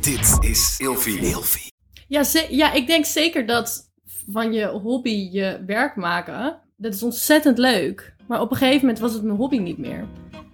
[0.00, 1.72] Dit is Ilfie.
[2.08, 3.90] Ja, ja, ik denk zeker dat
[4.32, 8.14] van je hobby je werk maken, dat is ontzettend leuk.
[8.28, 10.06] Maar op een gegeven moment was het mijn hobby niet meer.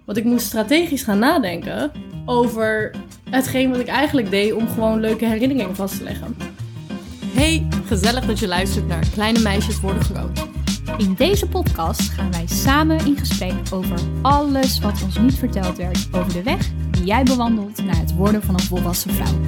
[0.05, 1.91] Want ik moest strategisch gaan nadenken
[2.25, 2.95] over
[3.29, 6.37] hetgeen wat ik eigenlijk deed om gewoon leuke herinneringen vast te leggen.
[7.25, 10.47] Hey, gezellig dat je luistert naar Kleine Meisjes Worden Groot.
[10.97, 16.07] In deze podcast gaan wij samen in gesprek over alles wat ons niet verteld werd
[16.11, 16.71] over de weg
[17.05, 19.39] die jij bewandelt naar het worden van een volwassen vrouw.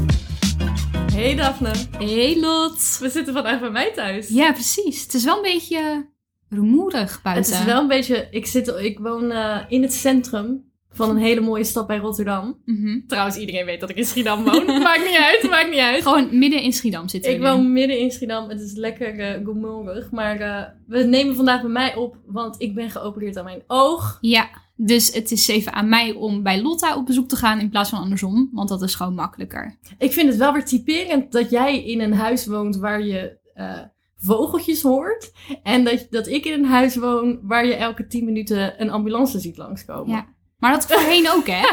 [1.12, 2.98] Hey Daphne, Hey Lot!
[3.00, 4.28] we zitten vandaag bij mij thuis.
[4.28, 5.04] Ja, precies.
[5.04, 6.10] Het is wel een beetje
[6.50, 7.54] rumoerig buiten.
[7.54, 10.67] Het is wel een beetje, ik, zit, ik woon eh, in het centrum
[10.98, 12.58] van een hele mooie stad bij Rotterdam.
[12.66, 13.00] Mhm.
[13.08, 14.66] Trouwens, iedereen weet dat ik in Schiedam woon.
[14.90, 16.04] maakt niet uit, maakt niet uit.
[16.04, 17.52] Gewoon midden in Schiedam zitten Ik we nu.
[17.52, 18.50] woon midden in Schiedam.
[18.50, 20.12] Het is lekker uh.
[20.12, 24.18] Maar eh, we nemen vandaag bij mij op, want ik ben geopereerd aan mijn oog.
[24.22, 27.70] Ja, dus het is even aan mij om bij Lotta op bezoek te gaan in
[27.70, 28.50] plaats van andersom.
[28.52, 29.78] Want dat is gewoon makkelijker.
[29.98, 33.80] Ik vind het wel weer typerend dat jij in een huis woont waar je eh,
[34.18, 35.32] vogeltjes hoort.
[35.64, 39.40] En dat, dat ik in een huis woon waar je elke 10 minuten een ambulance
[39.40, 40.16] ziet langskomen.
[40.16, 40.36] Ja.
[40.58, 41.68] Maar dat voorheen ook, hè?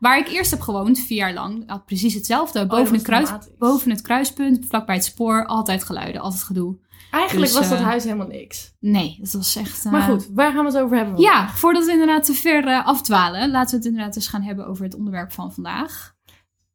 [0.00, 2.58] Waar ik eerst heb gewoond, vier jaar lang, had precies hetzelfde.
[2.58, 6.82] dat Boven, het, kruis, boven het kruispunt, vlakbij het spoor, altijd geluiden, altijd gedoe.
[7.10, 8.74] Eigenlijk Dus, was dat eh, huis helemaal niks.
[8.80, 9.84] Nee, dat was echt...
[9.84, 11.20] eh, Maar goed, waar gaan we het over hebben?
[11.20, 14.66] Ja, voordat we inderdaad te ver eh, afdwalen, laten we het inderdaad eens gaan hebben
[14.66, 16.12] over het onderwerp van vandaag.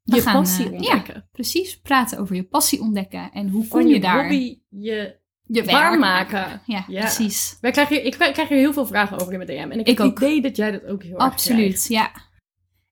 [0.03, 1.27] We Je gaan, passie eh, ontdekken.
[1.31, 5.18] Precies, praten over je passie ontdekken en hoe kom je, je daar hobby je
[5.51, 6.61] je waarmaken.
[6.65, 6.99] Ja, Ja.
[6.99, 7.57] precies.
[7.61, 9.71] Wij krijgen hier, ik krijg hier heel veel vragen over in mijn DM.
[9.71, 10.19] En ik, Ik heb ook.
[10.19, 12.11] het idee dat jij dat ook heel erg Absoluut, ja.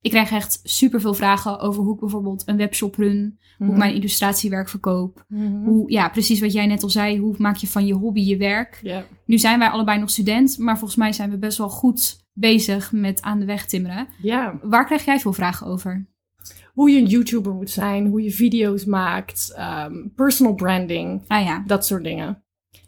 [0.02, 3.78] Ik krijg echt superveel vragen over hoe ik bijvoorbeeld een webshop run, hoe ik Mhm.
[3.78, 5.26] mijn illustratiewerk verkoop.
[5.28, 5.64] Mhm.
[5.64, 7.20] Hoe, ja, precies wat jij net al zei.
[7.20, 8.82] Hoe maak je van je hobby je werk?
[9.26, 12.92] Nu zijn wij allebei nog student, maar volgens mij zijn we best wel goed bezig
[12.92, 14.08] met aan de weg timmeren.
[14.22, 16.06] ja, Waar krijg jij veel vragen over?
[16.74, 21.64] hoe je een YouTuber moet zijn, hoe je video's maakt, ehm, personal branding, Ah ja.
[21.66, 22.44] dat soort dingen.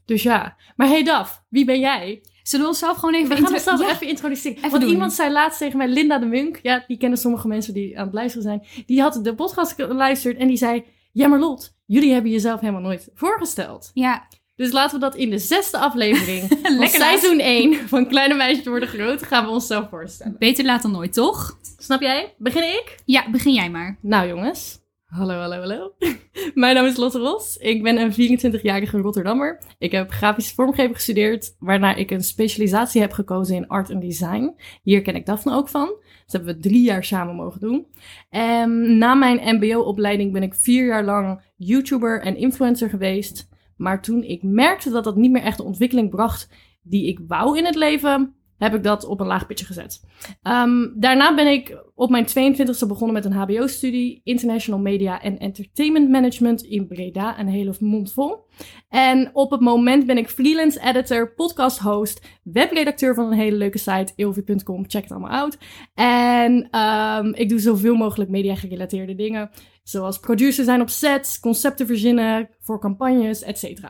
[0.09, 0.55] Dus ja.
[0.75, 2.23] Maar hey Daf, wie ben jij?
[2.43, 3.29] Zullen we onszelf gewoon even...
[3.29, 3.89] We gaan onszelf Ja.
[3.89, 4.57] even introduceren.
[4.57, 4.91] Even Want doen.
[4.91, 8.05] iemand zei laatst tegen mij, Linda de Munk, ja, die kennen sommige mensen die aan
[8.05, 12.13] het luisteren zijn, die had de podcast geluisterd en die zei, ja maar Lot, jullie
[12.13, 13.91] hebben jezelf helemaal nooit voorgesteld.
[13.93, 18.65] Ja, Dus laten we dat in de zesde aflevering van seizoen 1 van Kleine Meisjes
[18.65, 20.35] Worden Groot gaan we onszelf voorstellen.
[20.39, 21.57] beter laat dan nooit, toch?
[21.77, 22.33] Snap jij?
[22.37, 22.95] Begin ik?
[23.05, 23.97] Ja, begin jij maar.
[24.01, 25.95] Nou jongens, hallo, hallo, hallo.
[26.53, 27.57] Mijn naam is Lotte Ros.
[27.57, 29.61] Ik ben een 24-jarige Rotterdammer.
[29.77, 34.55] Ik heb grafische vormgeving gestudeerd, waarna ik een specialisatie heb gekozen in art en design.
[34.83, 35.85] Hier ken ik Daphne ook van.
[35.85, 37.87] Dat hebben we drie jaar samen mogen doen.
[38.29, 43.49] En na mijn mbo-opleiding ben ik vier jaar lang YouTuber en influencer geweest.
[43.77, 46.49] Maar toen ik merkte dat dat niet meer echt de ontwikkeling bracht
[46.81, 50.03] die ik wou in het leven, heb ik dat op een laag pitje gezet.
[50.41, 56.09] Ehm, daarna ben ik op mijn 22e begonnen met een HBO-studie International Media and Entertainment
[56.09, 58.47] Management in Breda, een hele mond vol.
[58.89, 63.77] En op het moment ben ik freelance editor, podcast host, webredacteur van een hele leuke
[63.77, 64.89] site, ilvi.com.
[64.89, 65.57] Check het allemaal uit.
[65.93, 69.49] En ehm, ik doe zoveel mogelijk media-gerelateerde dingen,
[69.83, 73.81] zoals producer zijn op sets, concepten verzinnen voor campagnes, etc.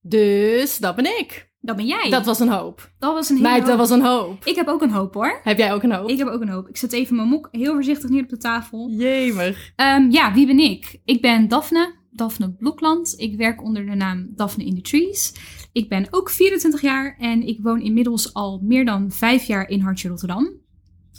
[0.00, 1.52] Dus dat ben ik.
[1.68, 2.10] Dat ben jij.
[2.10, 2.90] Dat was een hoop.
[2.98, 3.78] dat was een hele Meid, dat hoop.
[3.78, 4.44] was een hoop.
[4.44, 5.40] Ik heb ook een hoop, hoor.
[5.42, 6.08] Heb jij ook een hoop?
[6.08, 6.68] Ik heb ook een hoop.
[6.68, 8.90] Ik zet even mijn mok heel voorzichtig neer op de tafel.
[8.90, 9.72] Jemig.
[9.76, 11.00] Ehm, ja, wie ben ik?
[11.04, 13.14] Ik ben Daphne, Daphne Blokland.
[13.16, 15.34] Ik werk onder de naam Daphne in the Trees.
[15.72, 19.80] Ik ben ook 24 jaar en ik woon inmiddels al meer dan vijf jaar in
[19.80, 20.50] Hartje Rotterdam.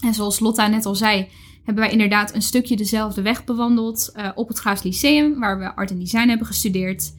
[0.02, 1.28] En zoals Lotta net al zei,
[1.64, 5.76] hebben wij inderdaad een stukje dezelfde weg bewandeld eh, op het Graafs Lyceum, waar we
[5.76, 7.14] art en design hebben gestudeerd.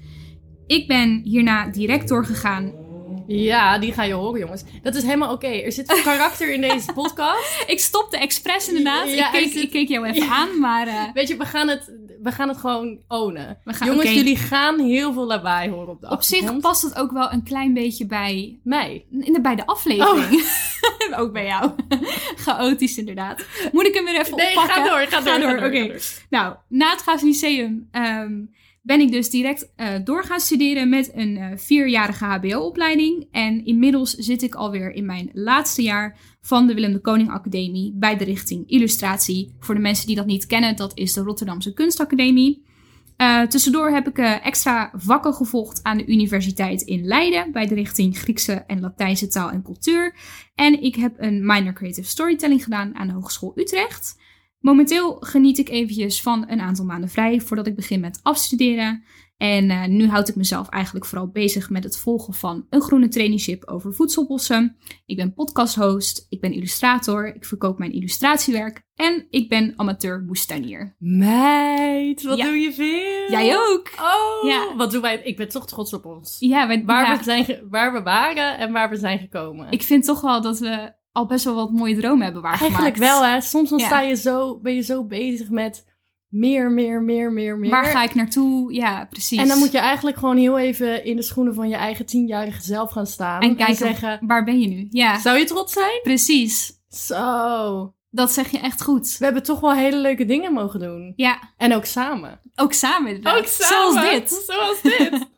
[0.67, 2.89] Ik ben hierna direct doorgegaan.
[3.37, 4.63] Ja, die ga je horen, jongens.
[4.83, 5.47] Dat is helemaal oké.
[5.47, 7.65] Er zit karakter in deze podcast.
[7.67, 9.11] Ik stopte expres inderdaad.
[9.13, 10.29] Ja, ik, keek, zit- ik keek jou even Ja.
[10.33, 11.93] aan, maar eh, Weet je, we gaan het,
[12.23, 13.59] we gaan het gewoon ownen.
[13.65, 17.11] gaan, jongens, jullie gaan heel veel lawaai horen op de op zich past het ook
[17.11, 19.05] wel een klein beetje bij Mij.
[19.21, 20.45] In de, bij de aflevering.
[21.21, 21.71] ook bij jou.
[22.45, 23.45] Chaotisch inderdaad.
[23.73, 24.75] Moet ik hem weer even Nee, oppakken?
[24.75, 25.33] ga door, ga door.
[25.33, 25.99] Ga door, oké.
[26.31, 28.33] Nou, na het Gaas Lyceum ehm,
[28.82, 33.28] ben ik dus direct eh door gaan studeren met een eh, vierjarige HBO-opleiding.
[33.30, 37.92] En inmiddels zit ik alweer in mijn laatste jaar van de Willem de Koning Academie
[37.94, 39.54] bij de richting Illustratie.
[39.59, 42.68] Voor de mensen die dat niet kennen, dat is de Rotterdamse Kunstacademie.
[43.16, 48.18] Eh, tussendoor heb ik extra vakken gevolgd aan de Universiteit in Leiden bij de richting
[48.18, 50.15] Griekse en Latijnse taal en cultuur.
[50.54, 54.20] En ik heb een minor creative storytelling gedaan aan de Hogeschool Utrecht.
[54.60, 59.03] Momenteel geniet ik eventjes van een aantal maanden vrij voordat ik begin met afstuderen.
[59.36, 63.09] En uh, nu houd ik mezelf eigenlijk vooral bezig met het volgen van een groene
[63.09, 64.77] traineeship over voedselbossen.
[65.07, 70.97] Ik ben podcasthost, ik ben illustrator, ik verkoop mijn illustratiewerk en ik ben amateur moestuinier.
[70.98, 72.45] Meid, wat Ja.
[72.45, 73.30] doe je veel?
[73.39, 73.91] Jij ook?
[74.01, 74.77] Oh, Ja.
[74.77, 75.21] wat doen wij?
[75.24, 76.36] Ik ben toch trots op ons.
[76.39, 79.71] Ja, wij- Waar, ja, we zijn waar we waren en waar we zijn gekomen.
[79.71, 82.83] ik vind toch wel dat we al best wel wat mooie dromen hebben waargemaakt.
[82.83, 83.41] Eigenlijk wel, hè.
[83.41, 83.86] Soms dan Ja.
[83.86, 85.84] sta je zo, ben je zo bezig met
[86.28, 87.71] meer, meer, meer, meer, meer.
[87.71, 88.72] Waar ga ik naartoe?
[88.72, 89.39] Ja, precies.
[89.39, 92.62] En dan moet je eigenlijk gewoon heel even in de schoenen van je eigen tienjarige
[92.62, 93.41] zelf gaan staan.
[93.42, 94.86] En kijken, zeggen, waar ben je nu?
[94.91, 96.01] Ja, zou je trots zijn?
[96.03, 96.72] precies.
[96.89, 97.95] Zo.
[98.10, 99.16] Dat zeg je echt goed.
[99.18, 101.13] We hebben toch wel hele leuke dingen mogen doen.
[101.16, 102.41] Ja, En ook samen.
[102.54, 103.39] ook samen inderdaad.
[103.39, 103.92] Ook samen.
[103.92, 104.45] Zoals dit.
[104.47, 105.28] Zoals dit.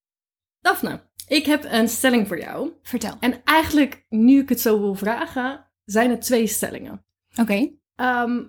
[0.60, 2.72] Daphne, ik heb een stelling voor jou.
[2.82, 3.16] Vertel.
[3.20, 7.04] En eigenlijk, nu ik het zo wil vragen, zijn het twee stellingen.
[7.36, 7.70] Oké.
[7.96, 8.42] Ehm,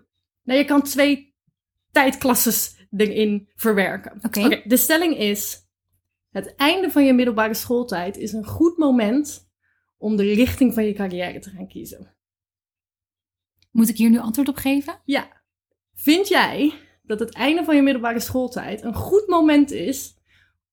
[0.44, 1.36] nou, je kan twee
[1.92, 4.20] tijdklasses erin verwerken.
[4.22, 4.62] Oké.
[4.66, 5.68] de stelling is:
[6.30, 9.52] het einde van je middelbare schooltijd is een goed moment
[9.98, 12.16] om de richting van je carrière te gaan kiezen.
[13.72, 15.02] Moet ik hier nu antwoord op geven?
[15.06, 15.42] Ja.
[15.94, 16.74] Vind jij
[17.04, 20.16] dat het einde van je middelbare schooltijd een goed moment is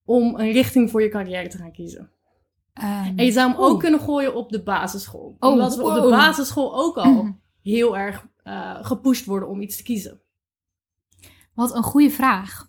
[0.05, 2.11] om een richting voor je carrière te gaan kiezen?
[2.73, 3.81] Ehm, En je zou hem ook Oeh.
[3.81, 5.37] kunnen gooien op de basisschool.
[5.39, 9.77] Oh, Omdat we op de basisschool ook al heel erg eh, gepusht worden om iets
[9.77, 10.21] te kiezen.
[11.55, 12.69] Wat een goede vraag.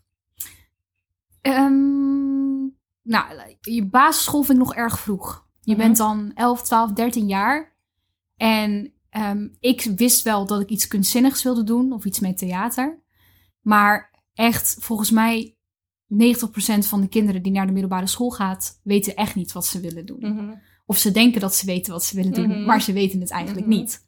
[1.41, 2.59] Ehm,
[3.01, 5.47] nou, je basisschool vind ik nog erg vroeg.
[5.61, 5.81] Je Mhm.
[5.81, 7.75] bent dan 11, 12, 13 jaar.
[8.37, 13.01] En ehm, ik wist wel dat ik iets kunstzinnigs wilde doen of iets met theater.
[13.61, 15.57] Maar echt, volgens mij,
[16.13, 19.79] 90% van de kinderen die naar de middelbare school gaat, weten echt niet wat ze
[19.79, 20.59] willen doen.
[20.85, 22.65] Of ze denken dat ze weten wat ze willen doen, Mhm.
[22.65, 23.77] maar ze weten het eigenlijk Mhm.
[23.77, 24.07] niet.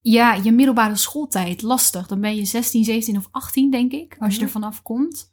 [0.00, 2.06] Ja, je middelbare schooltijd, lastig.
[2.06, 4.44] Dan ben je 16, 17 of 18, denk ik, als je Mhm.
[4.46, 5.30] er vanaf komt.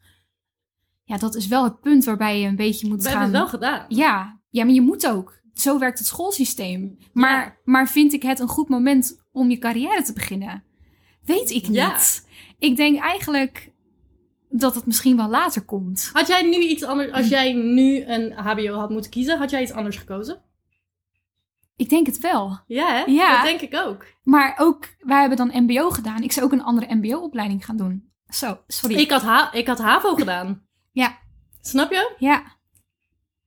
[1.03, 3.21] Ja, dat is wel het punt waarbij je een beetje moet We gaan...
[3.21, 3.85] hebben het wel gedaan.
[3.89, 5.41] Ja, ja, maar je moet ook.
[5.53, 6.97] Zo werkt het schoolsysteem.
[7.13, 10.63] Maar, maar vind ik het een goed moment om je carrière te beginnen?
[11.21, 11.75] Weet ik niet.
[11.75, 11.97] Ja.
[12.59, 13.71] Ik denk eigenlijk
[14.59, 16.09] dat het misschien wel later komt.
[16.13, 19.61] Had jij nu iets anders, als jij nu een HBO had moeten kiezen, had jij
[19.61, 20.41] iets anders gekozen?
[21.75, 22.59] Ik denk het wel.
[22.67, 23.03] Ja, hè?
[23.11, 23.35] Ja.
[23.35, 24.05] Dat denk ik ook.
[24.23, 26.21] Maar ook, wij hebben dan MBO gedaan.
[26.23, 28.11] Ik zou ook een andere MBO-opleiding gaan doen.
[28.29, 28.95] Zo, sorry.
[28.95, 30.63] Ik had, ha ik had HAVO gedaan.
[30.91, 31.17] Ja.
[31.61, 32.15] Snap je?
[32.17, 32.43] Ja,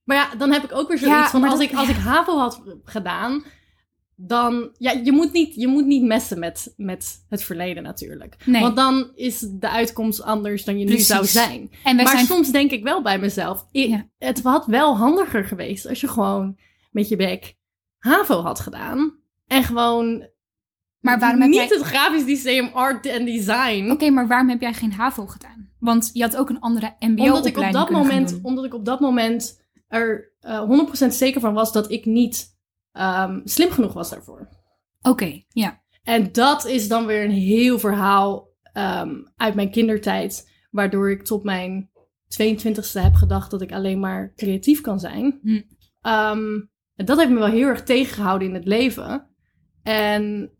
[0.05, 1.97] Maar ja, dan heb ik ook weer zoiets Ja, van, als, dat- ik, als ik
[1.97, 3.45] HAVO had gedaan,
[4.20, 4.70] dan...
[4.79, 8.37] Ja, je moet niet, je moet niet messen met, met het verleden natuurlijk.
[8.44, 8.62] nee.
[8.62, 11.70] Want dan is de uitkomst anders dan je nu zou zijn.
[11.85, 12.26] en maar zijn...
[12.26, 14.09] soms denk ik wel bij mezelf, Ja.
[14.19, 16.59] het had wel handiger geweest als je gewoon
[16.91, 17.56] met je bek
[17.99, 19.17] HAVO had gedaan.
[19.47, 20.29] En gewoon
[21.00, 21.69] Maar waarom heb niet jij...
[21.79, 23.91] het grafisch design, art en design.
[23.91, 25.71] Oké, maar waarom heb jij geen HAVO gedaan?
[25.79, 29.00] Want je had ook een andere omdat, ik op dat moment, omdat ik op dat
[29.00, 32.56] moment er eh 100% zeker van was dat ik niet
[32.93, 34.49] ehm, slim genoeg was daarvoor.
[35.00, 35.82] Oké, ja.
[36.02, 40.50] En dat is dan weer een heel verhaal ehm, uit mijn kindertijd.
[40.70, 41.90] Waardoor ik tot mijn
[42.43, 45.38] 22e heb gedacht dat ik alleen maar creatief kan zijn.
[45.43, 45.62] Hm.
[46.00, 46.61] Ehm,
[46.94, 49.26] en dat heeft me wel heel erg tegengehouden in het leven.
[49.82, 50.50] En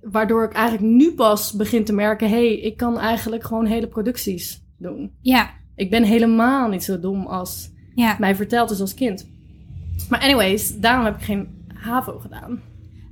[0.00, 2.28] waardoor ik eigenlijk nu pas begin te merken...
[2.28, 5.16] hé, hey, ik kan eigenlijk gewoon hele producties doen.
[5.20, 8.16] Ja, Ik ben helemaal niet zo dom als ja.
[8.18, 9.35] mij verteld is als kind.
[10.08, 12.60] Maar anyways, daarom heb ik geen HAVO gedaan.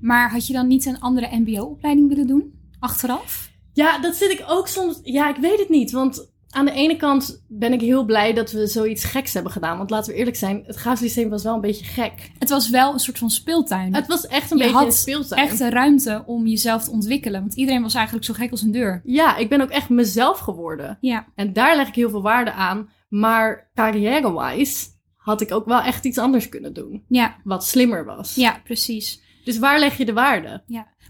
[0.00, 2.52] Maar had je dan niet een andere MBO-opleiding willen doen?
[2.78, 3.50] Achteraf?
[3.72, 5.00] Ja, dat zit ik ook soms.
[5.02, 5.90] Ja, ik weet het niet.
[5.90, 9.78] Want aan de ene kant ben ik heel blij dat we zoiets geks hebben gedaan.
[9.78, 12.30] Want laten we eerlijk zijn, het graafsysteem was wel een beetje gek.
[12.38, 13.94] Het was wel een soort van speeltuin.
[13.94, 15.42] Het was echt een Je beetje had een speeltuin.
[15.48, 17.40] Echt een ruimte om jezelf te ontwikkelen.
[17.40, 19.00] Want iedereen was eigenlijk zo gek als een deur.
[19.04, 20.98] Ja, ik ben ook echt mezelf geworden.
[21.00, 22.88] Ja, En daar leg ik heel veel waarde aan.
[23.08, 24.86] Maar carrière-wise
[25.24, 27.04] had ik ook wel echt iets anders kunnen doen.
[27.08, 28.34] ja, Wat slimmer was.
[28.34, 29.22] ja, precies.
[29.44, 30.62] Dus waar leg je de waarde?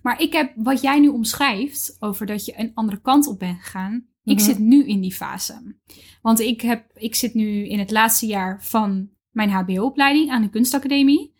[0.03, 3.63] Maar ik heb wat jij nu omschrijft over dat je een andere kant op bent
[3.63, 4.07] gegaan.
[4.25, 4.45] Ik Mhm.
[4.45, 5.77] zit nu in die fase.
[6.23, 10.51] Want ik, heb, ik zit nu in het laatste jaar van mijn HBO-opleiding aan de
[10.51, 11.33] kunstacademie.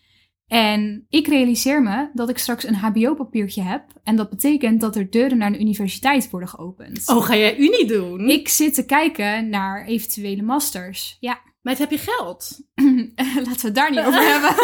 [0.47, 3.85] En ik realiseer me dat ik straks een HBO-papiertje heb.
[4.03, 7.09] En dat betekent dat er deuren naar de universiteit worden geopend.
[7.09, 8.29] Oh, ga jij Unie doen?
[8.29, 11.17] Ik zit te kijken naar eventuele masters.
[11.21, 12.61] Ja, Maar heb je geld?
[13.45, 14.55] laten we het daar niet over hebben.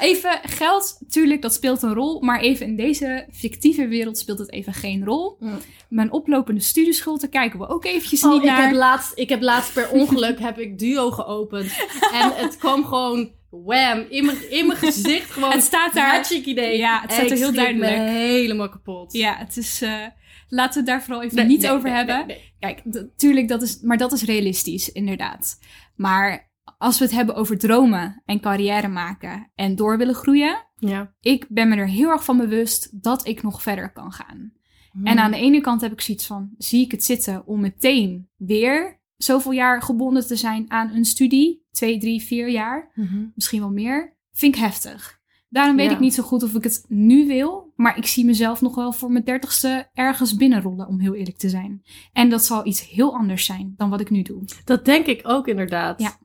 [0.00, 2.20] Even geld, tuurlijk, dat speelt een rol.
[2.20, 5.36] Maar even in deze fictieve wereld speelt het even geen rol.
[5.40, 5.58] Mm.
[5.88, 8.62] Mijn oplopende studieschuld, daar kijken we ook eventjes Oh, niet ik naar.
[8.62, 11.86] heb, laatst, ik heb laatst per ongeluk heb ik Duo geopend.
[12.12, 15.50] En het kwam gewoon wham, in mijn, in mijn gezicht gewoon.
[15.52, 16.32] Het staat daar.
[16.44, 16.78] Idee.
[16.78, 17.92] Ja, het staat er heel duidelijk.
[17.96, 19.12] helemaal kapot.
[19.12, 19.82] Ja, het is.
[19.82, 20.06] eh,
[20.48, 22.36] laten we het daar vooral even Nee, niet nee, over nee, hebben.
[22.58, 22.82] Kijk,
[23.16, 25.58] tuurlijk, dat is, maar dat is realistisch, inderdaad.
[26.00, 31.14] Maar als we het hebben over dromen en carrière maken en door willen groeien, Ja.
[31.20, 34.52] ik ben me er heel erg van bewust dat ik nog verder kan gaan.
[34.92, 35.06] Hmm.
[35.06, 38.28] En aan de ene kant heb ik zoiets van, zie ik het zitten om meteen
[38.36, 43.24] weer zoveel jaar gebonden te zijn aan een studie, twee, drie, vier jaar, Mhm.
[43.34, 45.19] misschien wel meer, vind ik heftig.
[45.52, 45.92] Daarom weet Ja.
[45.92, 48.92] ik niet zo goed of ik het nu wil, maar ik zie mezelf nog wel
[48.92, 51.82] voor mijn dertigste ergens binnenrollen, om heel eerlijk te zijn.
[52.12, 54.42] En dat zal iets heel anders zijn dan wat ik nu doe.
[54.64, 56.00] Dat denk ik ook inderdaad.
[56.00, 56.18] Ja.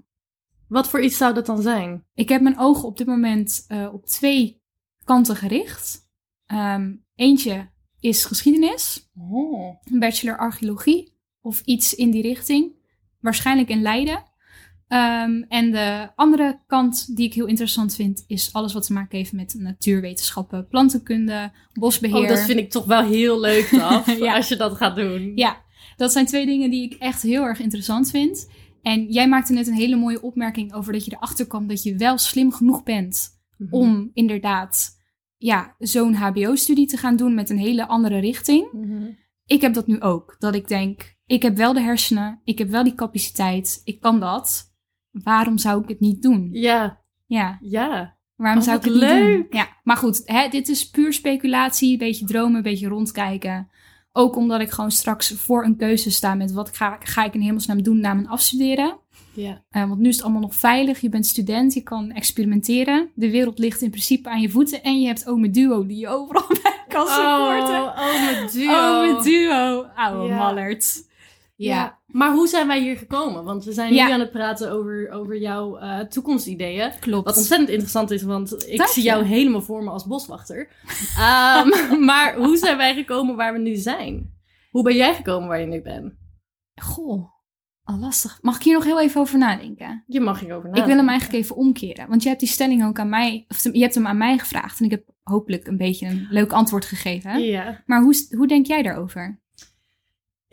[0.67, 2.03] Wat voor iets zou dat dan zijn?
[2.13, 4.62] Ik heb mijn ogen op dit moment eh, op twee
[5.03, 6.10] kanten gericht.
[6.46, 9.75] Ehm, eentje is geschiedenis, Oh.
[9.84, 12.72] een bachelor archeologie of iets in die richting.
[13.20, 14.24] Waarschijnlijk in Leiden.
[14.95, 19.17] Ehm, en de andere kant die ik heel interessant vind, is alles wat te maken
[19.17, 22.21] heeft met natuurwetenschappen, plantenkunde, bosbeheer.
[22.21, 23.67] Oh, dat vind ik toch wel heel leuk,
[24.19, 24.35] Ja.
[24.35, 25.31] als je dat gaat doen.
[25.35, 25.61] Ja,
[25.95, 28.49] dat zijn twee dingen die ik echt heel erg interessant vind.
[28.81, 31.95] En jij maakte net een hele mooie opmerking over dat je erachter kwam dat je
[31.95, 33.73] wel slim genoeg bent Mhm.
[33.73, 34.89] om inderdaad
[35.37, 38.67] ja, zo'n HBO-studie te gaan doen met een hele andere richting.
[38.71, 39.03] Mhm.
[39.45, 40.35] Ik heb dat nu ook.
[40.39, 44.19] Dat ik denk, ik heb wel de hersenen, ik heb wel die capaciteit, ik kan
[44.19, 44.73] dat.
[45.24, 46.50] Waarom zou ik het niet doen?
[46.51, 48.15] Ja, Ja, ja.
[48.36, 49.10] waarom Oh, zou ik het niet doen?
[49.19, 49.53] leuk.
[49.53, 53.69] Ja, maar goed, hè, dit is puur speculatie, een beetje dromen, een beetje rondkijken.
[54.12, 57.41] Ook omdat ik gewoon straks voor een keuze sta met wat ga, ga ik in
[57.41, 58.98] hemelsnaam doen na mijn afstuderen.
[59.34, 59.63] ja.
[59.69, 61.00] Eh, want nu is het allemaal nog veilig.
[61.01, 63.10] Je bent student, je kan experimenteren.
[63.15, 64.84] De wereld ligt in principe aan je voeten.
[64.84, 67.81] En je hebt Ome Duo die je overal bij kan supporten.
[67.81, 69.01] Oh, oh, mijn duo.
[69.01, 70.38] Ome Duo, ouwe Ja.
[70.38, 71.04] mallert.
[71.57, 72.00] Ja.
[72.07, 73.43] Maar hoe zijn wij hier gekomen?
[73.43, 76.91] Want we zijn nu aan het praten over, over jouw eh, toekomstideeën.
[77.00, 77.25] klopt.
[77.25, 79.09] Wat ontzettend interessant is, want ik Dank zie je.
[79.09, 80.69] jou helemaal voor me als boswachter.
[81.17, 81.67] Ehm,
[82.09, 84.33] maar hoe zijn wij gekomen waar we nu zijn?
[84.69, 86.13] Hoe ben jij gekomen waar je nu bent?
[86.81, 87.29] Goh,
[87.83, 88.38] al lastig.
[88.41, 90.03] Mag ik hier nog heel even over nadenken?
[90.07, 90.88] Je mag hierover Ik nadenken.
[90.89, 92.07] wil hem eigenlijk even omkeren.
[92.09, 93.45] Want je hebt die stelling ook aan mij...
[93.47, 94.79] Of je hebt hem aan mij gevraagd.
[94.79, 97.39] En ik heb hopelijk een beetje een leuk antwoord gegeven.
[97.43, 97.83] Ja.
[97.85, 99.43] Maar hoe, hoe denk jij daarover?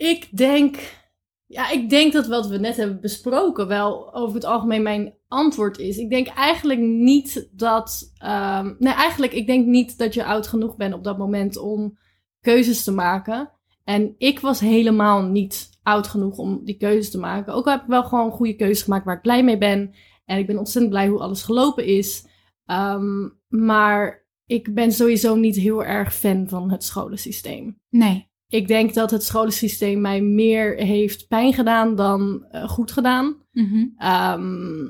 [0.02, 1.00] Ik denk...
[1.47, 5.78] Ja, ik denk dat wat we net hebben besproken wel over het algemeen mijn antwoord
[5.78, 5.97] is.
[5.97, 8.12] Ik denk eigenlijk niet dat...
[8.18, 11.99] ehm, nee, eigenlijk, ik denk niet dat je oud genoeg bent op dat moment om
[12.40, 13.50] keuzes te maken.
[13.85, 17.54] En ik was helemaal niet oud genoeg om die keuzes te maken.
[17.54, 19.94] Ook al heb ik wel gewoon goede keuzes gemaakt waar ik blij mee ben.
[20.25, 22.26] En ik ben ontzettend blij hoe alles gelopen is.
[22.66, 27.80] Ehm, maar ik ben sowieso niet heel erg fan van het scholensysteem.
[27.88, 28.30] Nee.
[28.52, 33.37] Ik denk dat het scholensysteem mij meer heeft pijn gedaan dan eh, goed gedaan.
[33.52, 33.87] Mhm.
[33.97, 34.85] Ehm,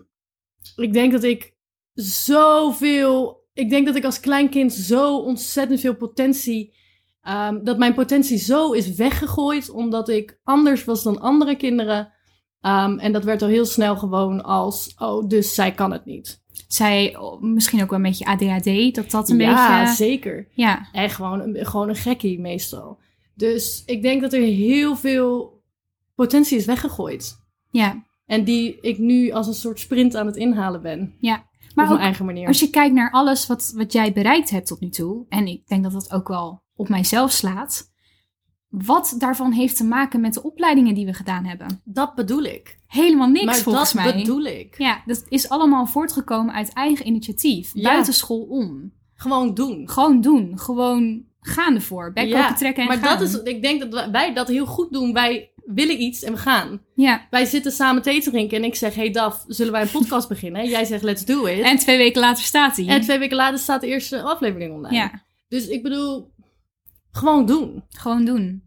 [0.76, 1.54] ik denk dat ik
[1.94, 3.44] zoveel.
[3.52, 6.74] Ik denk dat ik als klein kind zo ontzettend veel potentie.
[7.22, 12.12] ehm, dat mijn potentie zo is weggegooid omdat ik anders was dan andere kinderen.
[12.60, 16.42] Ehm, en dat werd al heel snel gewoon als: oh, dus zij kan het niet.
[16.68, 19.94] Zij, oh, misschien ook wel een beetje ADHD, dat dat een ja, beetje...
[19.94, 20.48] zeker.
[20.50, 23.00] Ja, En gewoon gewoon een gekkie meestal.
[23.42, 25.60] Dus ik denk dat er heel veel
[26.14, 27.36] potentie is weggegooid.
[27.70, 28.10] ja.
[28.26, 31.14] En die ik nu als een soort sprint aan het inhalen ben.
[31.74, 32.46] Maar op mijn eigen manier.
[32.46, 35.66] als je kijkt naar alles wat, wat jij bereikt hebt tot nu toe, en ik
[35.66, 37.90] denk dat dat ook wel op mijzelf slaat,
[38.68, 41.80] wat daarvan heeft te maken met de opleidingen die we gedaan hebben?
[41.84, 42.78] Dat bedoel ik.
[42.86, 44.14] Helemaal niks maar volgens dat mij.
[44.16, 44.78] bedoel ik.
[44.78, 47.82] Ja, dat is allemaal voortgekomen uit eigen initiatief, Ja.
[47.82, 48.92] buiten school om.
[49.14, 49.88] Gewoon doen.
[49.88, 53.18] Gewoon doen, gewoon gaan ervoor, bek Ja, trekken en maar gaan.
[53.18, 55.12] dat is, ik denk dat wij dat heel goed doen.
[55.12, 56.80] Wij willen iets en we gaan.
[56.94, 59.90] Ja, Wij zitten samen thee te drinken en ik zeg, hey Daf, zullen wij een
[59.90, 60.68] podcast beginnen?
[60.68, 61.60] Jij zegt, let's do it.
[61.62, 62.86] en twee weken later staat hij.
[62.86, 64.94] En twee weken later staat de eerste aflevering online.
[64.96, 66.30] Ja, Dus ik bedoel,
[67.10, 67.84] gewoon doen.
[67.88, 68.62] gewoon doen.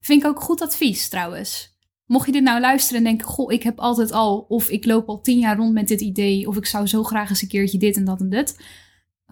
[0.00, 1.76] Vind ik ook goed advies trouwens.
[2.06, 5.08] Mocht je dit nou luisteren en denken, goh, ik heb altijd al, of ik loop
[5.08, 7.78] al tien jaar rond met dit idee, of ik zou zo graag eens een keertje
[7.78, 8.56] dit en dat en dit.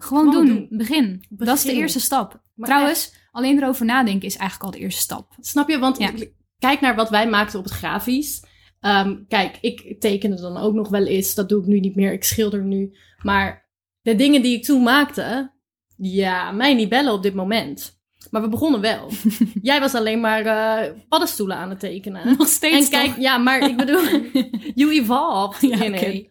[0.01, 0.55] Gewoon, Gewoon doen.
[0.55, 0.77] doen.
[0.77, 1.23] Begin.
[1.29, 2.41] Dat is de eerste stap.
[2.55, 5.33] Maar trouwens, alleen erover nadenken is eigenlijk al de eerste stap.
[5.39, 5.79] Snap je?
[5.79, 6.11] Want Ja.
[6.59, 8.43] kijk naar wat wij maakten op het grafisch.
[8.79, 11.35] Ehm, kijk, ik tekende dan ook nog wel eens.
[11.35, 12.11] Dat doe ik nu niet meer.
[12.13, 12.97] Ik schilder nu.
[13.23, 13.69] Maar
[14.01, 15.51] de dingen die ik toen maakte,
[15.97, 17.95] ja, mij niet bellen op dit moment.
[18.31, 19.09] Maar we begonnen wel.
[19.61, 22.37] Jij was alleen maar eh, paddenstoelen aan het tekenen.
[22.37, 23.17] Nog steeds En kijk, toch?
[23.19, 24.01] ja, maar ik bedoel,
[24.75, 26.25] you evolved Ja, in oké.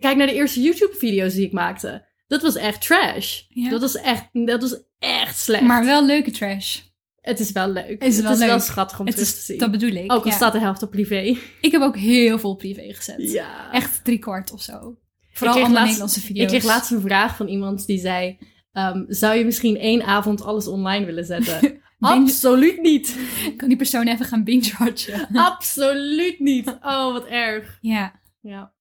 [0.00, 2.06] Kijk naar de eerste YouTube-video's die ik maakte.
[2.26, 3.40] Dat was echt trash.
[3.48, 3.70] Ja.
[3.70, 5.62] Dat was echt, dat was echt slecht.
[5.62, 6.78] Maar wel leuke trash.
[7.20, 8.02] Het is wel leuk.
[8.02, 9.58] Is het wel is wel schattig om Het terug te zien.
[9.58, 10.12] dat bedoel ik.
[10.12, 10.36] Ook al ja.
[10.36, 11.36] staat de helft op privé.
[11.60, 13.30] Ik heb ook heel veel privé gezet.
[13.32, 13.72] Ja.
[13.72, 14.98] Echt drie kwart of zo.
[15.32, 16.42] Vooral andere laatst- Nederlandse video's.
[16.42, 18.38] Ik kreeg laatst een vraag van iemand die zei...
[18.72, 21.80] ehm, zou je misschien één avond alles online willen zetten?
[22.00, 23.16] Absoluut niet.
[23.56, 25.28] Kan die persoon even gaan binge-watchen?
[25.32, 26.68] Absoluut niet.
[26.68, 27.78] Oh, wat erg.
[27.80, 28.20] ja.
[28.40, 28.72] Ja.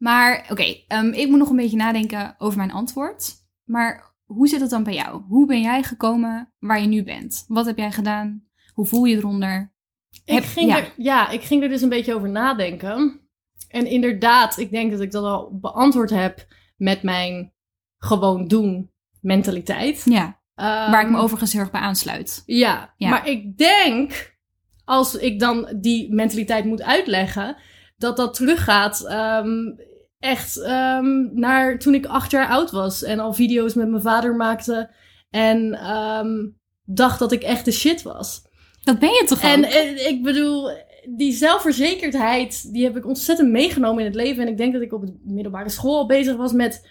[0.00, 3.32] Maar oké, ehm, ik moet nog een beetje nadenken over mijn antwoord.
[3.64, 5.22] Maar hoe zit het dan bij jou?
[5.28, 7.44] Hoe ben jij gekomen waar je nu bent?
[7.48, 8.44] Wat heb jij gedaan?
[8.74, 9.72] Hoe voel je eronder?
[10.24, 10.76] Ik Heb- ging ja.
[10.78, 13.20] Er, ja, ik ging er dus een beetje over nadenken.
[13.68, 17.52] En inderdaad, ik denk dat ik dat al beantwoord heb met mijn
[17.98, 18.90] gewoon doen
[19.20, 20.02] mentaliteit.
[20.04, 22.42] Ja, waar ik me Ehm, overigens heel erg bij aansluit.
[22.46, 23.08] Ja, Ja.
[23.08, 24.36] maar ik denk,
[24.84, 27.56] als ik dan die mentaliteit moet uitleggen,
[27.96, 29.48] dat dat teruggaat ehm,
[30.20, 34.36] echt ehm, naar toen ik acht jaar oud was en al video's met mijn vader
[34.36, 34.90] maakte
[35.30, 36.48] en ehm,
[36.84, 38.42] dacht dat ik echt de shit was.
[38.82, 39.70] Dat ben je toch En ook?
[39.70, 40.70] eh, ik bedoel,
[41.08, 44.42] die zelfverzekerdheid, die heb ik ontzettend meegenomen in het leven.
[44.42, 46.88] En ik denk dat ik op de middelbare school al bezig was met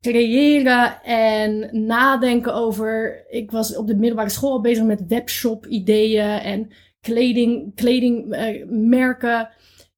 [0.00, 3.24] creëren en nadenken over.
[3.30, 9.48] Ik was op de middelbare school al bezig met webshop-ideeën en kleding, kledingmerken.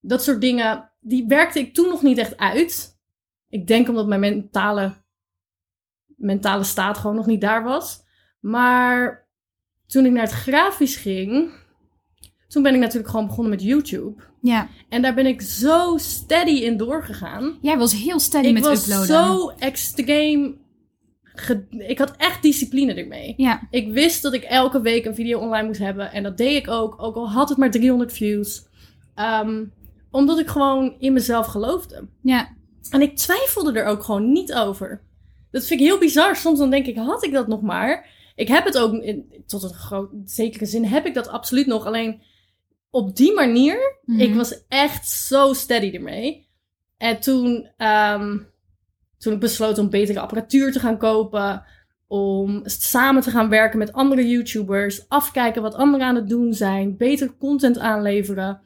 [0.01, 0.91] dat soort dingen.
[1.09, 2.99] Die werkte ik toen nog niet echt uit.
[3.49, 4.95] Ik denk omdat mijn mentale,
[6.17, 8.03] mentale staat gewoon nog niet daar was.
[8.41, 9.29] Maar
[9.87, 11.51] toen ik naar het grafisch ging,
[12.49, 14.23] toen ben ik natuurlijk gewoon begonnen met YouTube.
[14.41, 17.59] Ja, En daar ben ik zo steady in doorgegaan.
[17.63, 19.07] jij was heel steady ik met was uploaden.
[19.07, 20.65] zo extreem.
[21.71, 23.35] Ik had echt discipline ermee.
[23.37, 26.13] Ja, Ik wist dat ik elke week een video online moest hebben.
[26.13, 27.03] En dat deed ik ook.
[27.03, 28.67] Ook al had het maar 300 views.
[29.15, 29.65] Ehm,
[30.17, 32.09] omdat ik gewoon in mezelf geloofde.
[32.23, 32.49] ja,
[32.91, 35.03] En ik twijfelde er ook gewoon niet over.
[35.51, 36.37] Dat vind ik heel bizar.
[36.37, 38.15] Soms dan denk ik, had ik dat nog maar?
[38.35, 41.87] Ik heb het ook, in, tot een groot, zekere zin heb ik dat absoluut nog.
[41.87, 42.23] Alleen
[42.91, 44.21] op die manier, Mhm.
[44.21, 46.49] ik was echt zo steady ermee.
[46.97, 48.39] En toen, ehm,
[49.19, 51.65] toen ik besloot om betere apparatuur te gaan kopen.
[52.09, 55.09] Om samen te gaan werken met andere YouTubers.
[55.09, 56.97] Afkijken wat anderen aan het doen zijn.
[56.97, 58.61] Beter content aanleveren.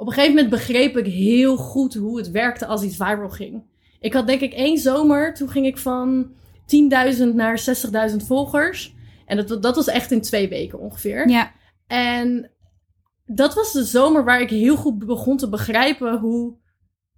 [0.00, 3.62] Op een gegeven moment begreep ik heel goed hoe het werkte als iets viral ging.
[4.00, 6.30] Ik had denk ik één zomer, toen ging ik van
[7.16, 7.62] 10.000 naar
[8.10, 8.94] 60.000 volgers.
[9.26, 11.28] En dat, dat was echt in twee weken ongeveer.
[11.28, 11.52] ja,
[11.86, 12.50] En
[13.26, 16.56] dat was de zomer waar ik heel goed begon te begrijpen hoe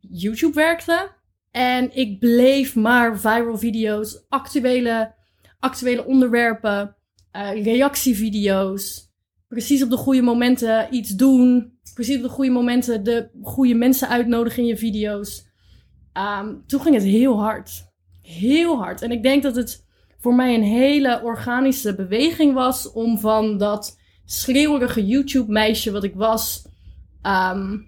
[0.00, 1.10] YouTube werkte.
[1.50, 5.14] En ik bleef maar viral video's, actuele,
[5.58, 6.96] actuele onderwerpen,
[7.30, 9.10] eh, reactievideo's.
[9.48, 11.71] Precies op de goede momenten iets doen.
[11.94, 15.50] Precies op de goede momenten de goede mensen uitnodigen in je video's.
[16.12, 17.90] Ehm, toen ging het heel hard.
[18.22, 19.02] Heel hard.
[19.02, 19.86] En ik denk dat het
[20.18, 26.66] voor mij een hele organische beweging was om van dat schreeuwerige YouTube-meisje wat ik was,
[27.22, 27.78] ehm,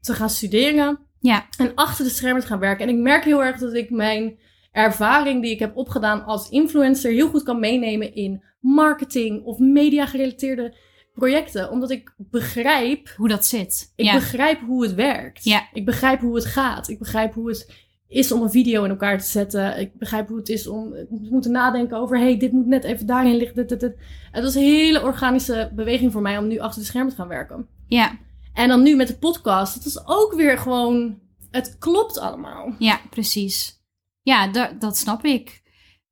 [0.00, 2.88] te gaan studeren ja, en achter de schermen te gaan werken.
[2.88, 4.38] En ik merk heel erg dat ik mijn
[4.72, 10.06] ervaring die ik heb opgedaan als influencer heel goed kan meenemen in marketing of media
[10.06, 10.76] gerelateerde
[11.18, 11.70] projecten.
[11.70, 13.92] Omdat ik begrijp, hoe dat zit.
[13.96, 15.44] ik ja, begrijp hoe het werkt.
[15.44, 15.68] Ja.
[15.72, 16.88] Ik begrijp hoe het gaat.
[16.88, 19.78] Ik begrijp hoe het is om een video in elkaar te zetten.
[19.80, 22.18] Ik begrijp hoe het is om te moeten nadenken over...
[22.18, 23.56] hey, dit moet net even daarin liggen.
[23.56, 23.94] Dit, dit, dit.
[24.30, 27.28] Het was een hele organische beweging voor mij om nu achter de schermen te gaan
[27.28, 27.66] werken.
[27.86, 28.18] ja,
[28.54, 29.74] En dan nu met de podcast.
[29.74, 31.18] Het is ook weer gewoon...
[31.50, 32.74] Het klopt allemaal.
[32.78, 33.76] ja, precies.
[34.22, 35.62] Ja, da- dat snap ik.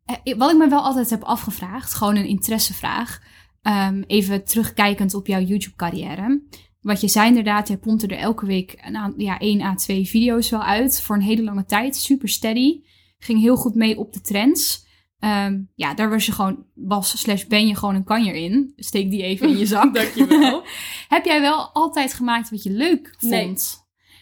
[0.05, 3.21] Eh, Wat ik me wel altijd heb afgevraagd, gewoon een interessevraag.
[3.66, 6.42] Ehm, even terugkijkend op jouw YouTube-carrière.
[6.81, 10.07] Wat je zei inderdaad, jij pompte er elke week een aan- ja, 1 à 2
[10.07, 11.00] video's wel uit.
[11.02, 11.96] Voor een hele lange tijd.
[11.96, 12.81] Super steady.
[13.18, 14.85] Ging heel goed mee op de trends.
[15.18, 18.72] Ehm, ja, daar was je gewoon, was slash ben je gewoon een kanjer in.
[18.76, 19.94] Steek die even in je zak.
[19.94, 20.62] Dankjewel.
[21.09, 23.33] heb jij wel altijd gemaakt wat je leuk vond?
[23.33, 23.55] Nee.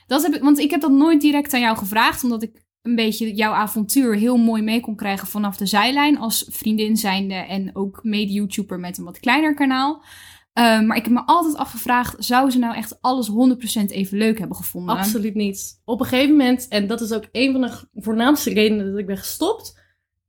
[0.07, 2.95] Dat heb ik, want ik heb dat nooit direct aan jou gevraagd, omdat ik een
[2.95, 7.77] beetje jouw avontuur heel mooi mee kon krijgen vanaf de zijlijn als vriendin zijnde en
[7.77, 10.03] ook mede-YouTuber met een wat kleiner kanaal.
[10.53, 14.39] Ehm, maar ik heb me altijd afgevraagd, zou ze nou echt alles 100% even leuk
[14.39, 14.97] hebben gevonden?
[14.97, 15.81] Absoluut niet.
[15.85, 19.07] Op een gegeven moment, en dat is ook een van de voornaamste redenen dat ik
[19.07, 19.81] ben gestopt,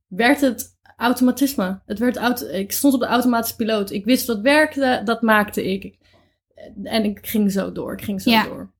[0.06, 1.80] werd het automatisme.
[1.86, 3.90] Het werd auto ik stond op de automatische piloot.
[3.90, 5.98] Ik wist wat werkte, dat maakte ik.
[6.82, 7.92] En ik ging zo door.
[7.92, 8.44] Ik ging zo Ja.
[8.44, 8.74] door.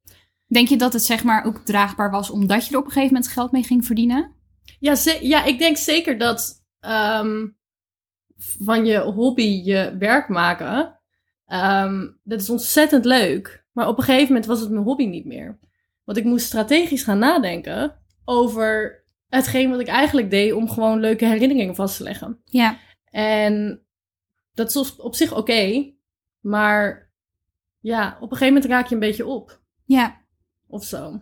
[0.47, 3.15] Denk je dat het zeg maar ook draagbaar was omdat je er op een gegeven
[3.15, 4.33] moment geld mee ging verdienen?
[4.81, 7.47] Ja, ja ik denk zeker dat ehm,
[8.39, 11.01] van je hobby je werk maken,
[11.47, 13.65] ehm, dat is ontzettend leuk.
[13.73, 15.59] Maar op een gegeven moment was het mijn hobby niet meer.
[16.05, 21.27] Want ik moest strategisch gaan nadenken over hetgeen wat ik eigenlijk deed om gewoon leuke
[21.27, 22.41] herinneringen vast te leggen.
[22.45, 22.79] Ja,
[23.11, 23.81] En
[24.55, 25.93] dat is op- op zich oké.
[26.41, 27.11] maar
[27.81, 29.61] ja, op een gegeven moment raak je een beetje op.
[29.85, 30.25] Ja,
[30.69, 31.21] Of zo.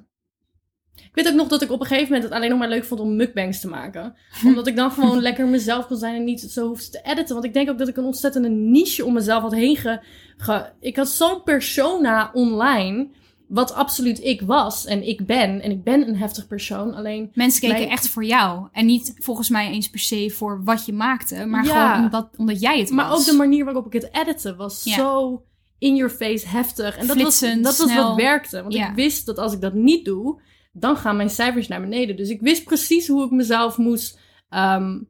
[0.97, 2.85] Ik weet ook nog dat ik op een gegeven moment het alleen nog maar leuk
[2.85, 4.15] vond om mukbangs te maken.
[4.47, 7.35] Omdat ik dan gewoon lekker mezelf kon zijn en niet zo hoefde te editen.
[7.35, 10.01] Want ik denk ook dat ik een ontzettende niche om mezelf had heen ge...
[10.37, 13.09] ge- ik had zo'n persona online,
[13.49, 15.61] wat absoluut ik was en ik ben.
[15.61, 17.31] En ik ben een heftig persoon, alleen...
[17.35, 18.69] mensen keken Mijn- echt voor jou.
[18.73, 21.89] En niet volgens mij eens per se voor wat je maakte, maar Ja.
[21.93, 23.19] gewoon omdat, omdat jij het Maar was.
[23.19, 24.95] ook de manier waarop ik het editen was Ja.
[24.95, 25.43] zo
[25.85, 26.97] in your face heftig.
[26.97, 28.62] En dat, was, dat was wat werkte.
[28.62, 28.88] Want Ja.
[28.88, 30.42] ik wist dat als ik dat niet doe,
[30.73, 32.16] dan gaan mijn cijfers naar beneden.
[32.16, 34.18] Dus ik wist precies hoe ik mezelf moest
[34.49, 35.01] ehm,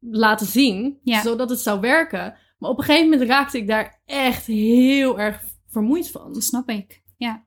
[0.00, 1.22] laten zien, Ja.
[1.22, 2.36] zodat het zou werken.
[2.58, 6.32] Maar op een gegeven moment raakte ik daar echt heel erg vermoeid van.
[6.32, 7.02] Dat snap ik.
[7.16, 7.46] Ja.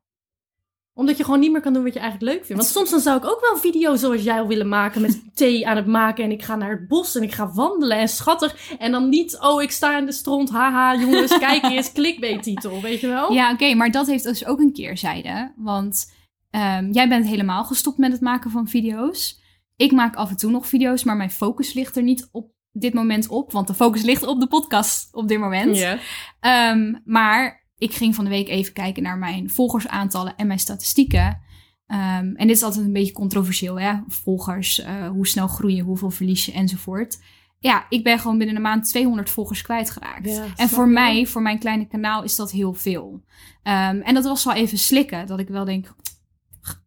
[0.98, 2.62] Omdat je gewoon niet meer kan doen wat je eigenlijk leuk vindt.
[2.62, 5.22] Want soms dan zou ik ook wel een video zoals jij wil willen maken met
[5.36, 6.24] thee aan het maken.
[6.24, 8.76] En ik ga naar het bos en ik ga wandelen en schattig.
[8.80, 12.82] En dan niet, oh ik sta in de stront, haha jongens, kijk eens, clickbait titel,
[12.82, 13.34] weet je wel?
[13.34, 15.54] Ja, oké, maar dat heeft dus ook een keerzijde.
[15.56, 16.14] Want
[16.50, 19.42] ehm, jij bent helemaal gestopt met het maken van video's.
[19.76, 22.94] Ik maak af en toe nog video's, maar mijn focus ligt er niet op dit
[22.94, 23.52] moment op.
[23.52, 25.78] Want de focus ligt op de podcast op dit moment.
[25.78, 25.98] Ja.
[26.40, 31.42] Ehm, maar ik ging van de week even kijken naar mijn volgersaantallen en mijn statistieken.
[31.88, 33.94] Ehm, en dit is altijd een beetje controversieel, hè?
[34.08, 37.20] Volgers, eh, hoe snel groeien, hoeveel verlies je enzovoort.
[37.60, 40.30] Ja, ik ben gewoon binnen een maand 200 volgers kwijtgeraakt.
[40.30, 43.24] Ja, en voor mij, voor mijn kleine kanaal, is dat heel veel.
[43.63, 45.96] Ehm, en dat was wel even slikken, dat ik wel denk,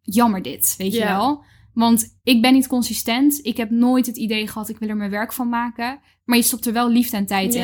[0.01, 1.43] jammer dit, weet je wel.
[1.73, 3.39] Want ik ben niet consistent.
[3.45, 5.99] Ik heb nooit het idee gehad, ik wil er mijn werk van maken.
[6.25, 7.61] Maar je stopt er wel liefde en tijd in.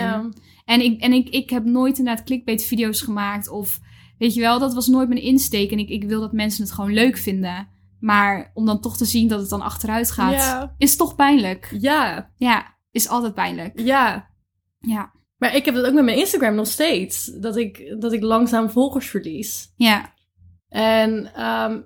[0.66, 3.50] En, ik, en ik, ik heb nooit inderdaad clickbait video's gemaakt.
[3.50, 3.80] Of
[4.18, 5.72] weet je wel, dat was nooit mijn insteek.
[5.72, 7.68] En ik, ik wil dat mensen het gewoon leuk vinden.
[8.00, 11.76] Maar om dan toch te zien dat het dan achteruit gaat, is toch pijnlijk.
[11.80, 13.80] ja, Ja, is altijd pijnlijk.
[13.80, 14.36] ja.
[14.80, 17.26] Ja, Maar ik heb dat ook met mijn Instagram nog steeds.
[17.26, 19.74] Dat ik, dat ik langzaam volgers verlies.
[19.76, 20.14] ja,
[20.70, 21.82] En ehm,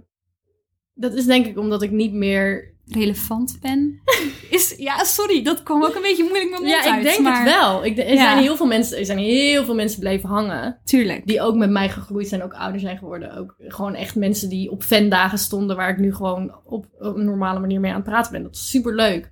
[1.01, 3.99] dat is denk ik omdat ik niet meer relevant ben.
[4.49, 7.19] Is, ja, sorry, dat kwam ook een beetje moeilijk met mijn mond Ja, ik denk
[7.19, 7.43] maar...
[7.43, 7.85] het wel.
[7.85, 8.15] Ik, er, Ja.
[8.15, 10.79] zijn heel veel mensen, er zijn heel veel mensen blijven hangen.
[10.83, 11.27] Tuurlijk.
[11.27, 13.37] Die ook met mij gegroeid zijn, ook ouder zijn geworden.
[13.37, 17.25] Ook gewoon echt mensen die op fandagen stonden, waar ik nu gewoon op, op een
[17.25, 18.43] normale manier mee aan het praten ben.
[18.43, 19.31] Dat is super leuk.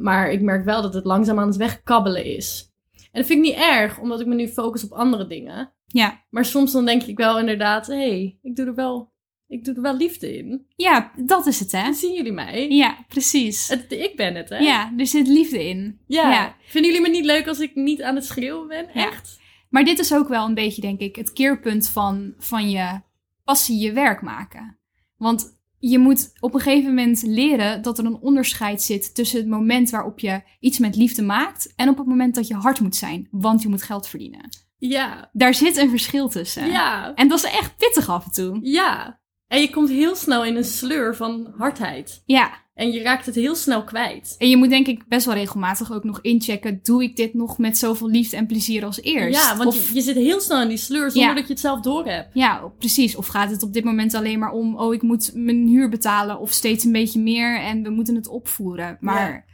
[0.00, 2.70] maar ik merk wel dat het langzaam aan het wegkabbelen is.
[2.92, 5.72] En dat vind ik niet erg, omdat ik me nu focus op andere dingen.
[5.86, 6.22] Ja.
[6.30, 9.11] Maar soms dan denk ik wel inderdaad, hé, hey, ik doe er wel,
[9.52, 10.66] ik doe er wel liefde in.
[10.76, 11.78] ja, dat is het, hè?
[11.78, 12.68] En zien jullie mij?
[12.68, 13.68] Ja, precies.
[13.68, 14.58] Het, ik ben het, hè?
[14.58, 15.98] Ja, er zit liefde in.
[16.06, 16.30] Ja.
[16.30, 16.56] Ja.
[16.66, 18.86] Vinden jullie me niet leuk als ik niet aan het schreeuwen ben?
[18.94, 19.06] Ja.
[19.06, 19.40] Echt?
[19.70, 23.00] Maar dit is ook wel een beetje, denk ik, het keerpunt van, van je
[23.44, 24.78] passie je werk maken.
[25.16, 29.48] Want je moet op een gegeven moment leren dat er een onderscheid zit tussen het
[29.48, 32.96] moment waarop je iets met liefde maakt en op het moment dat je hard moet
[32.96, 34.48] zijn, want je moet geld verdienen.
[34.78, 35.30] Ja.
[35.32, 36.66] Daar zit een verschil tussen.
[36.66, 37.14] Ja.
[37.14, 38.58] En dat is echt pittig af en toe.
[38.62, 39.20] Ja.
[39.52, 42.22] En je komt heel snel in een sleur van hardheid.
[42.26, 42.60] Ja.
[42.74, 44.34] En je raakt het heel snel kwijt.
[44.38, 47.58] En je moet denk ik best wel regelmatig ook nog inchecken, doe ik dit nog
[47.58, 49.38] met zoveel liefde en plezier als eerst?
[49.42, 51.34] Ja, want Of- je, je zit heel snel in die sleur zonder Ja.
[51.34, 52.28] dat je het zelf doorhebt.
[52.34, 53.16] Ja, precies.
[53.16, 56.38] Of gaat het op dit moment alleen maar om, oh, ik moet mijn huur betalen
[56.40, 58.96] of steeds een beetje meer en we moeten het opvoeren.
[59.00, 59.44] Maar Ja.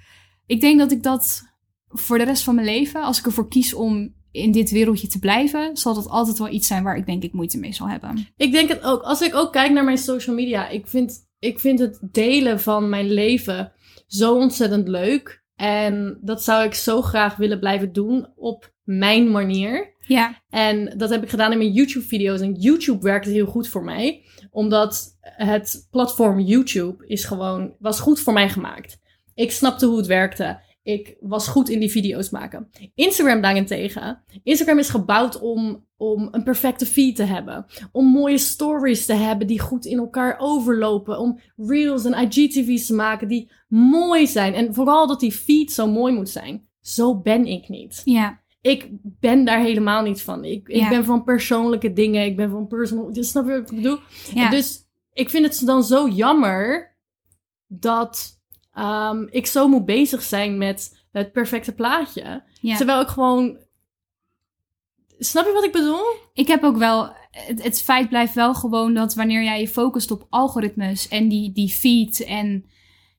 [0.46, 1.42] ik denk dat ik dat
[1.88, 5.18] voor de rest van mijn leven, als ik ervoor kies om in dit wereldje te
[5.18, 8.26] blijven, zal dat altijd wel iets zijn waar ik denk ik moeite mee zal hebben.
[8.36, 9.02] Ik denk het ook.
[9.02, 12.88] Als ik ook kijk naar mijn social media, ik vind, ik vind het delen van
[12.88, 13.72] mijn leven
[14.06, 15.44] zo ontzettend leuk.
[15.56, 19.96] En dat zou ik zo graag willen blijven doen op mijn manier.
[19.98, 22.40] Ja, En dat heb ik gedaan in mijn YouTube-video's.
[22.40, 24.24] En YouTube werkte heel goed voor mij.
[24.50, 28.98] Omdat het platform YouTube is gewoon, was goed voor mij gemaakt.
[29.34, 30.60] Ik snapte hoe het werkte.
[30.82, 32.70] Ik was goed in die video's maken.
[32.94, 34.22] Instagram daarentegen.
[34.42, 37.66] Instagram is gebouwd om, om een perfecte feed te hebben.
[37.92, 41.18] Om mooie stories te hebben die goed in elkaar overlopen.
[41.18, 44.54] Om reels en IGTV's te maken die mooi zijn.
[44.54, 46.66] En vooral dat die feed zo mooi moet zijn.
[46.80, 50.44] Zo ben ik niet ja, ik ben daar helemaal niet van.
[50.44, 50.88] Ik, ik Ja.
[50.88, 52.24] ben van persoonlijke dingen.
[52.24, 53.08] Ik ben van personal...
[53.12, 53.98] Snap je wat ik bedoel?
[54.34, 54.50] ja.
[54.50, 56.96] Dus ik vind het dan zo jammer
[57.66, 58.37] dat
[58.78, 62.42] ehm, ik zo moet bezig zijn met het perfecte plaatje.
[62.60, 62.76] ja.
[62.76, 63.66] Terwijl ik gewoon...
[65.18, 66.04] Snap je wat ik bedoel?
[66.32, 67.12] Ik heb ook wel.
[67.30, 71.52] Het, het feit blijft wel gewoon dat wanneer jij je focust op algoritmes en die,
[71.52, 72.64] die feed en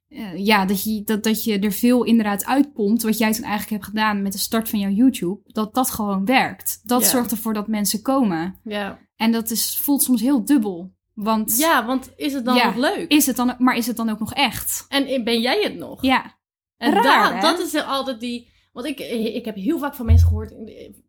[0.10, 3.72] eh, ja, dat je, dat, dat je er veel inderdaad uitpompt, wat jij toen eigenlijk
[3.72, 6.80] hebt gedaan met de start van jouw YouTube, dat dat gewoon werkt.
[6.84, 7.08] Dat Ja.
[7.08, 8.60] zorgt ervoor dat mensen komen.
[8.64, 9.00] Ja.
[9.16, 10.92] En dat is, voelt soms heel dubbel.
[11.24, 12.66] Want Ja, want is het dan Ja.
[12.66, 13.12] nog leuk?
[13.12, 14.86] is het dan, maar is het dan ook nog echt?
[14.90, 16.02] En ben jij het nog?
[16.02, 16.38] Ja,
[16.78, 18.48] En Raar, dat is altijd die...
[18.74, 19.00] Want ik,
[19.36, 20.54] ik heb heel vaak van mensen gehoord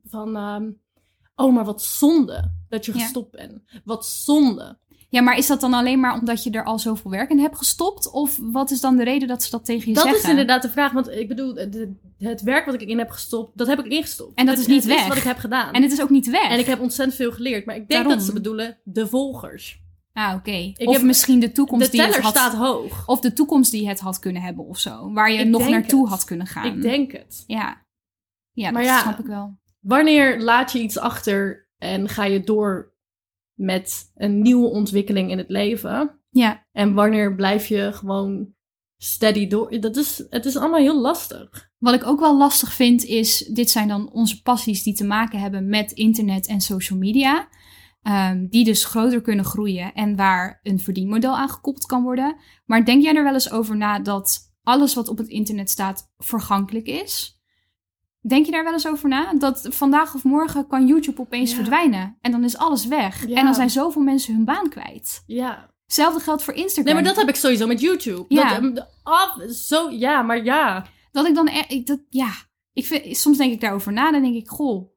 [0.05, 0.37] van...
[0.37, 0.71] ehm,
[1.35, 3.01] oh, maar wat zonde dat je Ja.
[3.01, 3.63] gestopt bent.
[3.85, 4.79] Wat zonde.
[5.09, 7.57] Ja, maar is dat dan alleen maar omdat je er al zoveel werk in hebt
[7.57, 8.11] gestopt?
[8.11, 10.23] Of wat is dan de reden dat ze dat tegen je Dat zeggen?
[10.23, 10.93] is inderdaad de vraag.
[10.93, 14.39] Want ik bedoel, de- het werk wat ik in heb gestopt, dat heb ik ingestopt.
[14.39, 15.09] En dat Het- is niet het weg.
[15.09, 15.73] wat ik heb gedaan.
[15.73, 16.51] En het is ook niet weg.
[16.51, 17.67] En ik heb ontzettend veel geleerd.
[17.67, 18.13] Maar ik denk Daarom.
[18.13, 19.81] dat ze bedoelen de volgers.
[20.13, 20.73] Ah, oké.
[20.77, 22.37] Of heb- misschien de toekomst De die het teller had...
[22.37, 23.07] staat hoog.
[23.07, 25.13] Of de toekomst die het had kunnen hebben of zo.
[25.13, 26.11] Waar je Ik nog naartoe het.
[26.11, 26.65] had kunnen gaan.
[26.77, 27.45] Ik denk het.
[27.47, 27.87] Ja.
[28.53, 29.01] Ja, Maar dat ja.
[29.01, 29.59] snap ik wel.
[29.81, 32.95] Wanneer laat je iets achter en ga je door
[33.55, 36.21] met een nieuwe ontwikkeling in het leven?
[36.31, 36.67] Ja.
[36.73, 38.55] En wanneer blijf je gewoon
[38.97, 39.81] steady door?
[39.81, 41.71] Dat is, het is allemaal heel lastig.
[41.79, 45.41] Wat ik ook wel lastig vind is, dit zijn dan onze passies die te maken
[45.41, 47.49] hebben met internet en social media.
[48.03, 52.37] Ehm, die dus groter kunnen groeien en waar een verdienmodel aan gekoppeld kan worden.
[52.67, 56.13] Maar denk jij er wel eens over na dat alles wat op het internet staat
[56.19, 57.39] vergankelijk is?
[58.23, 59.35] Denk je daar wel eens over na?
[59.35, 61.57] Dat vandaag of morgen kan YouTube opeens Ja.
[61.57, 62.17] verdwijnen.
[62.21, 63.27] En dan is alles weg.
[63.29, 63.37] Ja.
[63.37, 65.23] En dan zijn zoveel mensen hun baan kwijt.
[65.27, 65.71] Ja.
[65.85, 66.85] Hetzelfde geldt voor Instagram.
[66.85, 68.25] Nee, maar dat heb ik sowieso met YouTube.
[68.29, 68.61] Ja.
[68.61, 70.87] Dat, af, zo, ja, maar ja.
[71.13, 72.31] Dat ik dan, e- dat, ja,
[72.73, 74.91] ik vind, soms denk ik daarover na, dan denk ik, goh,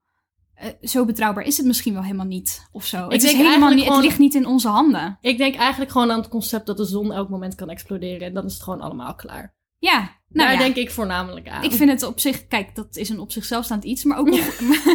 [0.82, 3.08] zo betrouwbaar is het misschien wel helemaal niet, of zo.
[3.10, 5.18] het, is helemaal niet, gewoon- het ligt niet in onze handen.
[5.22, 8.28] Ik denk eigenlijk gewoon aan het concept dat de zon elk moment kan exploderen.
[8.28, 9.56] En dan is het gewoon allemaal klaar.
[9.78, 10.10] Ja, nou
[10.50, 10.58] Daar ja.
[10.58, 11.64] denk ik voornamelijk aan.
[11.64, 14.28] Ik vind het op zich, kijk, dat is een op zichzelf staand iets, maar ook,
[14.28, 14.42] een,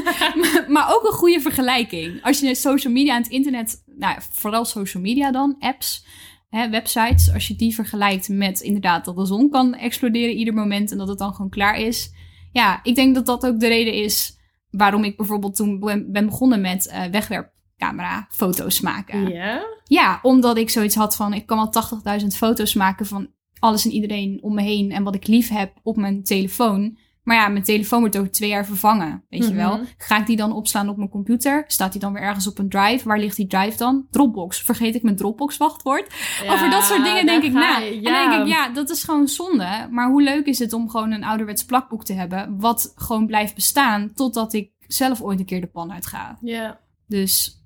[0.41, 2.23] maar, maar ook een goede vergelijking.
[2.23, 6.05] Als je social media en het internet, nou vooral social media dan, apps,
[6.49, 10.91] hè, websites, als je die vergelijkt met inderdaad dat de zon kan exploderen ieder moment
[10.91, 12.11] en dat het dan gewoon klaar is.
[12.53, 14.38] Ja, ik denk dat dat ook de reden is
[14.71, 19.29] waarom ik bijvoorbeeld toen ben begonnen met eh, wegwerpcamera foto's maken.
[19.29, 19.67] Ja?
[19.85, 21.71] Ja, omdat ik zoiets had van, ik kan
[22.03, 23.29] wel 80.000 foto's maken van
[23.59, 26.99] alles en iedereen om me heen en wat ik lief heb op mijn telefoon.
[27.29, 29.57] Maar ja, mijn telefoon wordt over twee jaar vervangen, weet je Mhm.
[29.57, 29.81] wel.
[29.97, 31.65] Ga ik die dan opslaan op mijn computer?
[31.67, 33.09] Staat die dan weer ergens op een drive?
[33.09, 34.07] Waar ligt die drive dan?
[34.11, 34.63] Dropbox.
[34.63, 36.15] Vergeet ik mijn Dropbox wachtwoord?
[36.49, 37.79] Over dat soort dingen denk ik na.
[37.79, 39.89] je, En denk ik, ja, dat is gewoon zonde.
[39.91, 42.59] Maar hoe leuk is het om gewoon een ouderwets plakboek te hebben...
[42.59, 46.39] wat gewoon blijft bestaan totdat ik zelf ooit een keer de pan uit ga.
[46.41, 46.79] Ja.
[47.07, 47.63] Dus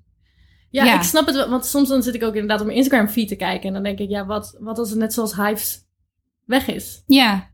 [0.69, 0.95] Ja, Ja.
[0.95, 1.49] ik snap het wel.
[1.49, 3.67] Want soms dan zit ik ook inderdaad op mijn Instagram feed te kijken.
[3.67, 5.85] En dan denk ik, ja, wat, wat als het net zoals Hives
[6.45, 7.03] weg is?
[7.05, 7.51] ja,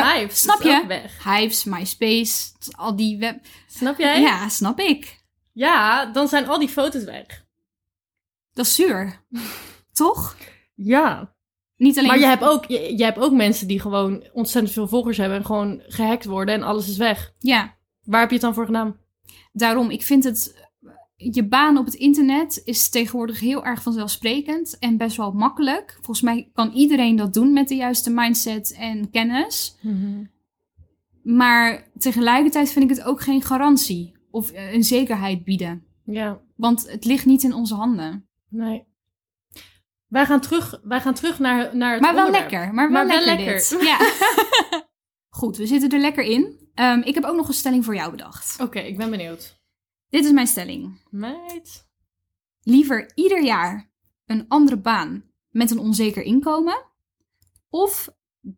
[0.00, 0.84] Nou, Hives snap je?
[0.86, 1.24] weg.
[1.24, 3.44] Hives, MySpace, al die web...
[3.66, 4.20] Snap jij?
[4.20, 5.20] Ja, snap ik.
[5.52, 7.44] Ja, dan zijn al die foto's weg.
[8.52, 9.20] Dat is zuur.
[9.92, 10.36] Toch?
[10.74, 11.34] Ja.
[11.76, 12.08] Niet alleen...
[12.08, 15.38] Maar je hebt, ook, je, je hebt ook mensen die gewoon ontzettend veel volgers hebben.
[15.38, 17.32] En gewoon gehackt worden en alles is weg.
[17.38, 18.96] Ja, Waar heb je het dan voor gedaan?
[19.52, 19.90] daarom.
[19.90, 20.70] Ik vind het...
[21.30, 25.92] Je baan op het internet is tegenwoordig heel erg vanzelfsprekend en best wel makkelijk.
[25.94, 29.76] Volgens mij kan iedereen dat doen met de juiste mindset en kennis.
[31.22, 35.84] Maar tegelijkertijd vind ik het ook geen garantie of eh, een zekerheid bieden.
[36.04, 38.26] Ja, Want het ligt niet in onze handen.
[38.48, 38.90] nee.
[40.06, 42.50] Wij gaan terug, wij gaan terug naar, naar het Maar wel onderwerp.
[42.50, 42.74] lekker.
[42.74, 43.76] Maar wel, Maar lekker.
[43.86, 43.98] Ja.
[45.28, 46.70] Goed, we zitten er lekker in.
[46.74, 48.60] Ehm, ik heb ook nog een stelling voor jou bedacht.
[48.60, 49.60] Oké, ik ben benieuwd.
[50.12, 51.00] Dit is mijn stelling.
[51.10, 51.88] Meid.
[52.62, 53.90] Liever ieder jaar
[54.26, 56.84] een andere baan met een onzeker inkomen.
[57.70, 58.08] Of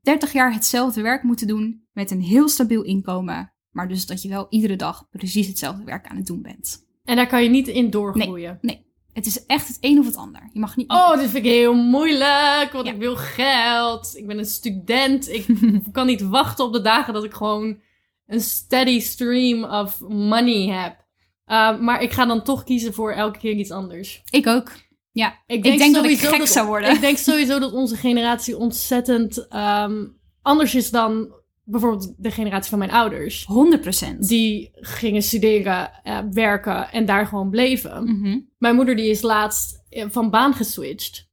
[0.02, 3.52] 30 jaar hetzelfde werk moeten doen met een heel stabiel inkomen.
[3.70, 6.86] Maar dus dat je wel iedere dag precies hetzelfde werk aan het doen bent.
[7.04, 8.58] En daar kan je niet in doorgroeien.
[8.60, 10.50] Nee, het is echt het een of het ander.
[10.52, 10.90] Je mag niet...
[10.90, 12.92] Oh, dit vind ik heel moeilijk, want Ja.
[12.92, 14.16] ik wil geld.
[14.16, 15.28] Ik ben een student.
[15.28, 15.46] Ik
[15.92, 17.80] kan niet wachten op de dagen dat ik gewoon
[18.26, 21.03] een steady stream of money heb.
[21.46, 24.22] Uh, maar ik ga dan toch kiezen voor elke keer iets anders.
[24.30, 24.72] Ik ook.
[25.12, 26.90] Ja, Ik denk dat ik gek zou worden.
[26.94, 30.04] Ik denk sowieso dat onze generatie ontzettend ehm,
[30.42, 33.46] anders is dan bijvoorbeeld de generatie van mijn ouders.
[33.46, 34.18] 100%.
[34.18, 38.04] Die gingen studeren, eh, werken en daar gewoon bleven.
[38.04, 38.40] Mhm.
[38.59, 41.28] Mijn moeder die is laatst eh, van baan geswitcht.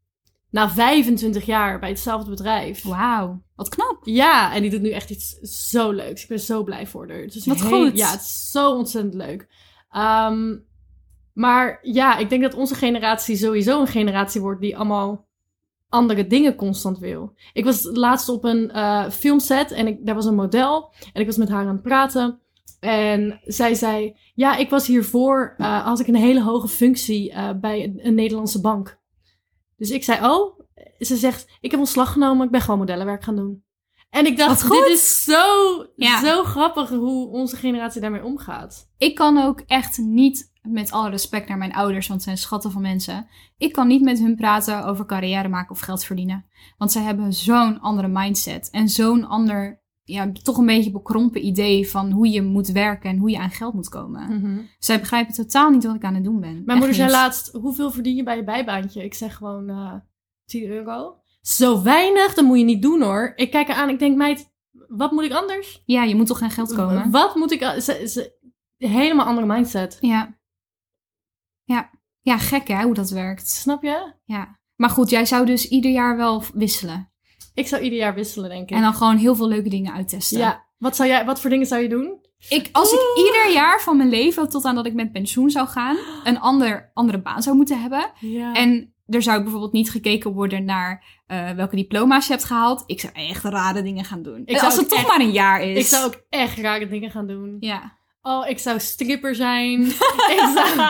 [0.50, 2.84] Na 25 jaar bij hetzelfde bedrijf.
[2.84, 4.00] Wauw, wat knap.
[4.04, 5.30] Ja, en die doet nu echt iets
[5.70, 6.22] zo leuks.
[6.22, 7.22] Ik ben zo blij voor haar.
[7.22, 7.98] Het is Wat heel- goed.
[7.98, 9.48] Ja, het is zo ontzettend leuk.
[9.92, 10.58] Ehm,
[11.34, 15.30] maar ja, ik denk dat onze generatie sowieso een generatie wordt die allemaal
[15.90, 17.34] andere dingen constant wil.
[17.54, 20.94] Ik was laatst op een eh, filmset en ik, daar was een model.
[21.14, 22.40] En ik was met haar aan het praten.
[22.80, 27.50] En zij zei, ja, ik was hiervoor, eh had ik een hele hoge functie eh,
[27.60, 29.00] bij een, een Nederlandse bank.
[29.78, 30.60] Dus ik zei, oh,
[31.00, 33.64] ze zegt, ik heb ontslag genomen, ik ben gewoon modellenwerk gaan doen.
[34.12, 35.44] En ik dacht, dit is zo,
[35.96, 36.20] Ja.
[36.20, 38.90] zo grappig hoe onze generatie daarmee omgaat.
[38.98, 42.82] Ik kan ook echt niet, met alle respect naar mijn ouders, want zijn schatten van
[42.82, 43.28] mensen.
[43.58, 46.46] Ik kan niet met hun praten over carrière maken of geld verdienen.
[46.78, 51.90] Want zij hebben zo'n andere mindset en zo'n ander ja, toch een beetje bekrompen idee
[51.90, 54.38] van hoe je moet werken en hoe je aan geld moet komen.
[54.40, 54.60] Mhm.
[54.80, 56.52] Zij begrijpen totaal niet wat ik aan het doen ben.
[56.54, 57.16] Mijn Echt moeder zei niet.
[57.16, 59.04] laatst, hoeveel verdien je bij je bijbaantje?
[59.04, 59.94] Ik zeg gewoon eh
[60.46, 61.20] 10 euro.
[61.42, 63.34] Zo weinig, dat moet je niet doen hoor.
[63.36, 64.52] Ik kijk haar aan, ik denk, meid,
[64.88, 65.82] wat moet ik anders?
[65.86, 67.12] Ja, je moet toch geen geld komen?
[67.12, 67.64] Wat moet ik...
[67.64, 68.34] a- Ze, ze,
[68.78, 69.98] helemaal andere mindset.
[70.02, 70.38] Ja.
[71.64, 71.90] Ja.
[72.22, 73.50] Ja, gek hè, hoe dat werkt.
[73.50, 74.14] Snap je?
[74.26, 74.60] Ja.
[74.76, 77.12] Maar goed, jij zou dus ieder jaar wel wisselen.
[77.54, 78.76] Ik zou ieder jaar wisselen, denk ik.
[78.76, 80.40] En dan gewoon heel veel leuke dingen uittesten.
[80.40, 80.70] ja.
[80.78, 82.20] Wat, zou jij, wat voor dingen zou je doen?
[82.50, 83.26] Ik, als ik Oeh.
[83.26, 86.92] ieder jaar van mijn leven, tot aan dat ik met pensioen zou gaan, een ander,
[86.94, 88.12] andere baan zou moeten hebben.
[88.20, 88.54] Ja.
[88.54, 92.84] En er zou bijvoorbeeld niet gekeken worden naar eh, welke diploma's je hebt gehaald.
[92.86, 94.42] Ik zou echt rare dingen gaan doen.
[94.46, 95.78] Ik zou als het toch echt- maar een jaar is.
[95.78, 97.58] ik zou ook echt rare dingen gaan doen.
[97.60, 98.00] Ja.
[98.22, 99.82] Oh, ik zou stripper zijn.
[100.36, 100.88] ik zou,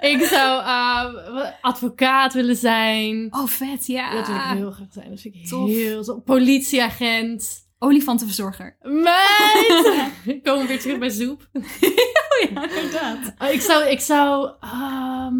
[0.00, 3.26] ik zou eh, advocaat willen zijn.
[3.30, 4.12] Oh, vet, ja.
[4.14, 5.10] Dat wil ik heel graag zijn.
[5.10, 5.68] Dat vind ik Tof.
[5.68, 6.20] heel zo.
[6.20, 7.62] Politieagent.
[7.78, 8.76] Olifantenverzorger.
[8.80, 9.82] Meid!
[10.44, 11.48] Komen we weer terug bij zoep.
[12.54, 13.34] ja, inderdaad.
[13.38, 15.34] Oh, ik zou, ik zou, ehm,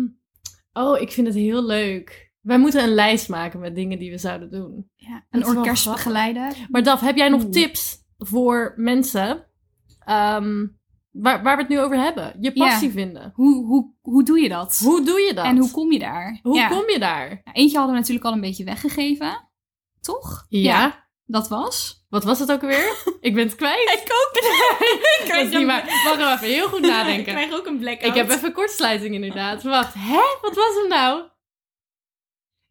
[0.73, 2.23] oh, ik vind het heel leuk.
[2.44, 4.90] Wij moeten een lijst maken met dingen die we zouden doen.
[4.94, 6.52] Ja, een orkest begeleiden.
[6.70, 7.52] Maar Daf, heb jij nog Oeh.
[7.52, 9.46] tips voor mensen
[9.98, 10.66] ehm,
[11.11, 12.37] waar, waar we het nu over hebben?
[12.40, 12.66] Je Ja.
[12.68, 13.33] passie vinden.
[13.35, 14.80] Hoe, hoe, hoe doe je dat?
[14.85, 15.44] Hoe doe je dat?
[15.44, 16.38] En hoe kom je daar?
[16.42, 16.68] Hoe ja.
[16.68, 17.42] kom je daar?
[17.52, 19.48] Eentje hadden we natuurlijk al een beetje weggegeven.
[20.00, 20.46] Toch?
[20.48, 21.07] Ja.
[21.26, 22.04] Dat was?
[22.09, 22.96] Wat was het ook alweer?
[23.20, 24.02] ik ben het kwijt.
[24.04, 24.42] Ik ook.
[25.24, 25.66] ik is niet.
[25.66, 27.52] Mag er even heel goed nadenken.
[27.52, 28.11] ook een blackout.
[28.11, 29.62] Ik heb even kortsluiting inderdaad.
[29.62, 30.20] Wacht, hè?
[30.40, 31.22] Wat was hem nou?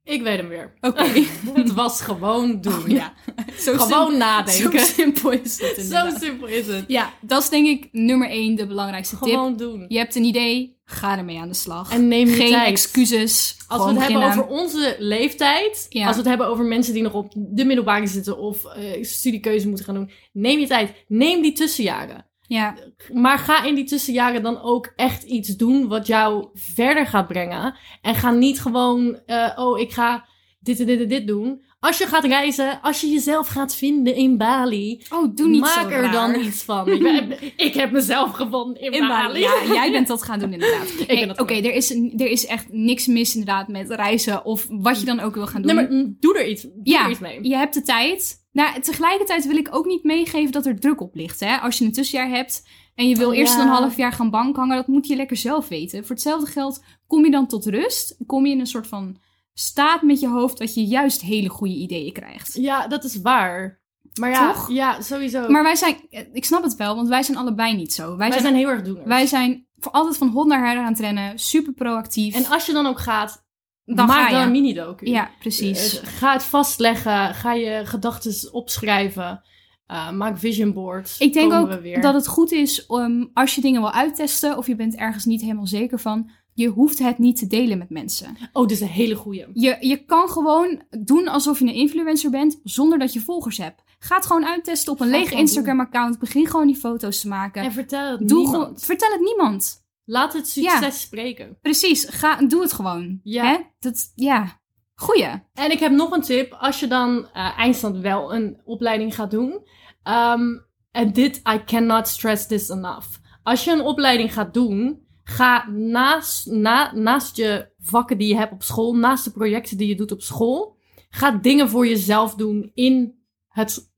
[0.04, 0.74] Ik weet hem weer.
[0.82, 1.04] Oké.
[1.62, 2.74] Het was gewoon doen.
[2.84, 3.14] Oh, ja.
[3.66, 4.80] Zo Gewoon nadenken.
[4.80, 6.84] Zo simpel is het Zo simpel is het.
[6.88, 9.34] Ja, dat is denk ik nummer één, de belangrijkste tip.
[9.34, 9.86] Gewoon doen.
[9.88, 11.92] Je hebt een idee, ga ermee aan de slag.
[11.92, 12.68] En neem je Geen tijd.
[12.68, 13.56] excuses.
[13.68, 16.06] Als we gewoon het hebben over onze leeftijd, Ja.
[16.06, 19.68] als we het hebben over mensen die nog op de middelbare zitten of eh, studiekeuze
[19.68, 21.04] moeten gaan doen, neem je tijd.
[21.08, 22.26] Neem die tussenjaren.
[22.48, 22.76] Ja,
[23.14, 27.76] Maar ga in die tussenjaren dan ook echt iets doen wat jou verder gaat brengen.
[28.02, 30.26] En ga niet gewoon, eh, oh, ik ga
[30.60, 31.64] dit en dit en dit doen.
[31.84, 35.74] Als je gaat reizen, als je jezelf gaat vinden in Bali, oh, doe niet maak
[35.84, 36.12] zo er raar.
[36.12, 36.88] dan iets van.
[36.92, 39.28] ik, ben- ik heb mezelf gevonden in, In Bali.
[39.28, 39.40] Bali.
[39.40, 41.40] Ja, jij bent dat gaan doen inderdaad.
[41.42, 45.20] Oké, er, is, er is echt niks mis inderdaad met reizen of wat je dan
[45.20, 45.76] ook wil gaan doen.
[45.76, 47.40] Nee, maar doe er iets, doe Ja, er iets mee.
[47.48, 48.42] Je hebt de tijd.
[48.52, 51.40] Nou, tegelijkertijd wil ik ook niet meegeven dat er druk op ligt.
[51.40, 51.56] Hè?
[51.58, 53.62] Als je een tussenjaar hebt en je wil Oh, eerst ja.
[53.62, 56.00] een half jaar gaan bankhangen, dat moet je lekker zelf weten.
[56.02, 58.18] Voor hetzelfde geld kom je dan tot rust.
[58.26, 59.18] Kom je in een soort van
[59.54, 62.54] staat met je hoofd dat je juist hele goede ideeën krijgt.
[62.54, 63.82] Ja, dat is waar.
[64.20, 64.72] Maar ja, Toch?
[64.72, 65.50] ja sowieso.
[65.50, 65.96] Maar wij zijn,
[66.34, 68.08] ik snap het wel, want wij zijn allebei niet zo.
[68.08, 69.08] Wij, wij zijn, zijn heel erg doeners.
[69.08, 72.36] wij zijn voor altijd van hond naar her aan het rennen, super proactief.
[72.36, 73.46] En als je dan ook gaat,
[73.86, 74.34] dan maak ga je.
[74.34, 75.10] dan een mini-docu.
[75.10, 76.00] Ja, precies.
[76.00, 77.34] Eh, ga het vastleggen.
[77.34, 79.42] Ga je gedachten opschrijven.
[79.86, 81.18] Eh, maak vision boards.
[81.18, 84.68] Ik denk ook we dat het goed is om, als je dingen wil uittesten of
[84.68, 88.38] je bent ergens niet helemaal zeker van, je hoeft het niet te delen met mensen.
[88.54, 89.46] Oh, dit is een hele goeie.
[89.54, 93.84] Je, je kan gewoon doen alsof je een influencer bent zonder dat je volgers hebt.
[94.00, 96.20] Ga het gewoon uittesten op een Ga leeg gewoon Instagram-account.
[96.20, 97.64] Begin gewoon die foto's te maken.
[97.64, 98.64] En vertel het doe niemand.
[98.64, 99.82] gewoon, vertel het niemand.
[100.06, 101.58] Laat het succes spreken.
[101.62, 103.20] Precies, ga, doe het gewoon.
[103.24, 103.46] Ja.
[103.46, 103.58] Hè?
[103.80, 104.62] Dat, ja.
[104.96, 105.30] Goeie.
[105.54, 106.54] En ik heb nog een tip.
[106.54, 109.68] Als je dan eh, eindstand wel een opleiding gaat doen.
[110.04, 110.58] ehm,
[110.92, 113.08] en dit, I cannot stress this enough.
[113.44, 118.52] Als je een opleiding gaat doen, ga naast, na, naast je vakken die je hebt
[118.52, 120.78] op school, naast de projecten die je doet op school,
[121.10, 123.16] ga dingen voor jezelf doen in
[123.48, 123.92] het,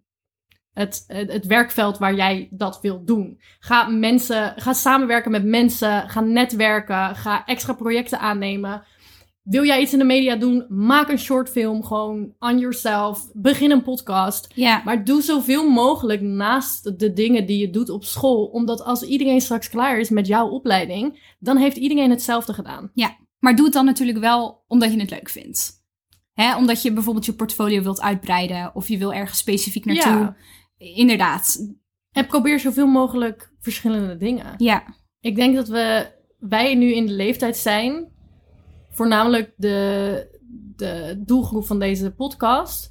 [0.73, 3.39] het, het, werkveld waar jij dat wilt doen.
[3.59, 8.83] Ga mensen, ga samenwerken met mensen, ga netwerken, ga extra projecten aannemen.
[9.45, 10.65] Wil jij iets in de media doen?
[10.69, 13.29] Maak een shortfilm gewoon on yourself.
[13.34, 14.47] Begin een podcast.
[14.55, 14.81] Ja.
[14.86, 18.45] Maar doe zoveel mogelijk naast de dingen die je doet op school.
[18.45, 22.91] Omdat als iedereen straks klaar is met jouw opleiding, dan heeft iedereen hetzelfde gedaan.
[23.39, 25.84] Maar doe het dan natuurlijk wel omdat je het leuk vindt.
[26.34, 26.55] Hè?
[26.55, 30.12] Omdat je bijvoorbeeld je portfolio wilt uitbreiden of je wil ergens specifiek naartoe.
[30.12, 30.36] Ja.
[30.77, 31.75] Inderdaad.
[32.12, 34.53] En probeer zoveel mogelijk verschillende dingen.
[34.58, 34.84] Ja.
[35.19, 38.13] Ik denk dat we, wij nu in de leeftijd zijn,
[38.95, 40.39] voornamelijk de,
[40.75, 42.89] de doelgroep van deze podcast.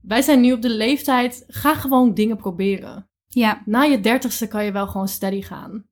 [0.00, 3.08] Wij zijn nu op de leeftijd, ga gewoon dingen proberen.
[3.26, 3.62] Ja.
[3.64, 5.86] Na je dertigste kan je wel gewoon steady gaan.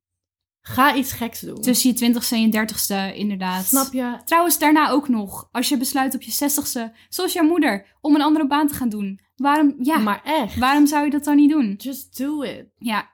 [0.61, 1.61] Ga iets geks doen.
[1.61, 3.65] Tussen je twintigste en je dertigste, inderdaad.
[3.65, 4.17] Snap je?
[4.25, 5.47] Trouwens, daarna ook nog.
[5.51, 8.89] Als je besluit op je zestigste, zoals jouw moeder, om een andere baan te gaan
[8.89, 9.19] doen.
[9.35, 10.57] Waarom, ja, Maar echt.
[10.57, 11.73] waarom zou je dat dan niet doen?
[11.77, 12.65] Just do it.
[12.77, 13.09] Ja,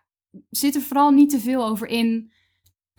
[0.49, 2.31] zit er vooral niet te veel over in.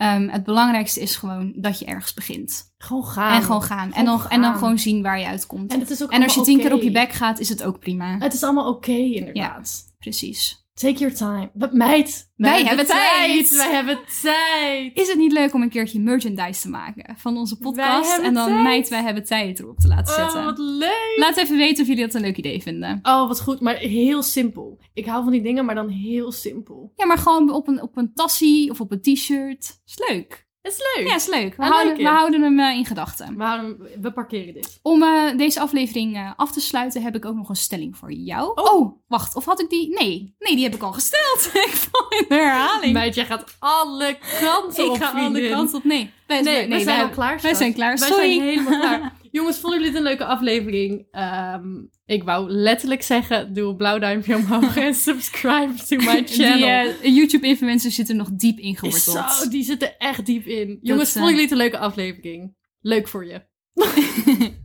[0.01, 2.73] Ehm, het belangrijkste is gewoon dat je ergens begint.
[2.77, 3.35] Gewoon gaan.
[3.35, 3.93] en gewoon gaan.
[3.93, 5.69] en, dan, Gewoon en dan gewoon zien waar je uitkomt.
[5.69, 7.63] En, En, het is ook als je tien keer op je bek gaat, is het
[7.63, 8.17] ook prima.
[8.17, 9.93] Het is allemaal oké, inderdaad.
[9.99, 10.60] Precies.
[10.81, 11.51] Take your time.
[11.71, 13.55] Meid, Wij hebben tijd.
[13.55, 14.97] Wij hebben tijd.
[14.97, 18.17] Is het niet leuk om een keertje merchandise te maken van onze podcast?
[18.17, 18.63] En dan tijd.
[18.63, 20.39] meid, wij hebben tijd erop te laten zetten.
[20.39, 21.13] Oh, wat leuk.
[21.15, 22.99] Laat even weten of jullie dat een leuk idee vinden.
[23.01, 23.59] Oh, wat goed.
[23.59, 24.79] Maar heel simpel.
[24.93, 26.93] Ik hou van die dingen, maar dan heel simpel.
[26.95, 29.79] Ja, maar gewoon op een, op een tassie of op een t-shirt.
[29.85, 30.49] Is leuk.
[30.61, 31.07] Het is leuk.
[31.07, 31.55] Ja, is leuk.
[31.55, 33.37] We, I houden, we houden hem eh, in gedachten.
[33.37, 34.79] We, houden- we parkeren dit.
[34.81, 38.11] Om eh, deze aflevering eh, af te sluiten heb ik ook nog een stelling voor
[38.11, 38.51] jou.
[38.55, 38.73] Oh.
[38.73, 39.35] Oh, wacht.
[39.35, 39.89] Of had ik die?
[39.99, 40.35] Nee.
[40.39, 41.49] Nee, die heb ik al gesteld.
[41.67, 42.93] ik val in de herhaling.
[42.93, 45.83] Meid, jij gaat alle kanten op, ik ga alle kanten op.
[45.83, 46.11] Nee.
[46.27, 47.39] Wij, Nee, we zijn al klaar.
[47.41, 47.97] Wij zijn klaar.
[47.97, 49.11] Wij zijn helemaal klaar.
[49.31, 51.07] Jongens, vonden jullie dit een leuke aflevering?
[51.11, 51.65] Ehm,
[52.05, 56.57] ik wou letterlijk zeggen, doe een blauw duimpje omhoog en subscribe to my channel.
[56.57, 59.31] Die eh, YouTube-influencers zitten nog diep ingeworteld.
[59.31, 60.79] Zo, die zitten echt diep in.
[60.81, 62.55] Jongens, eh, vonden jullie het een leuke aflevering?
[62.81, 63.49] Leuk voor je.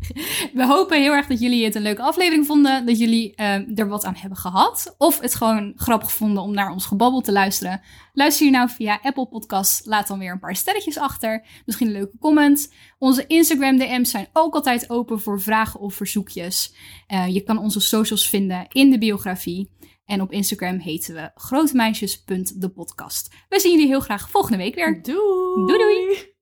[0.52, 2.86] We hopen heel erg dat jullie het een leuke aflevering vonden.
[2.86, 4.94] Dat jullie eh, er wat aan hebben gehad.
[4.98, 7.80] Of het gewoon grappig vonden om naar ons gebabbel te luisteren.
[8.12, 9.86] Luister je nou via Apple Podcasts.
[9.86, 11.46] Laat dan weer een paar sterretjes achter.
[11.64, 12.72] Misschien een leuke comment.
[12.98, 16.74] Onze Instagram DM's zijn ook altijd open voor vragen of verzoekjes.
[17.06, 19.74] Eh, je kan onze socials vinden in de biografie.
[20.04, 23.34] En op Instagram heten we grotemeisjes.depodcast.
[23.48, 25.02] We zien jullie heel graag volgende week weer.
[25.02, 25.66] Doei!
[25.66, 26.34] Doei, doei.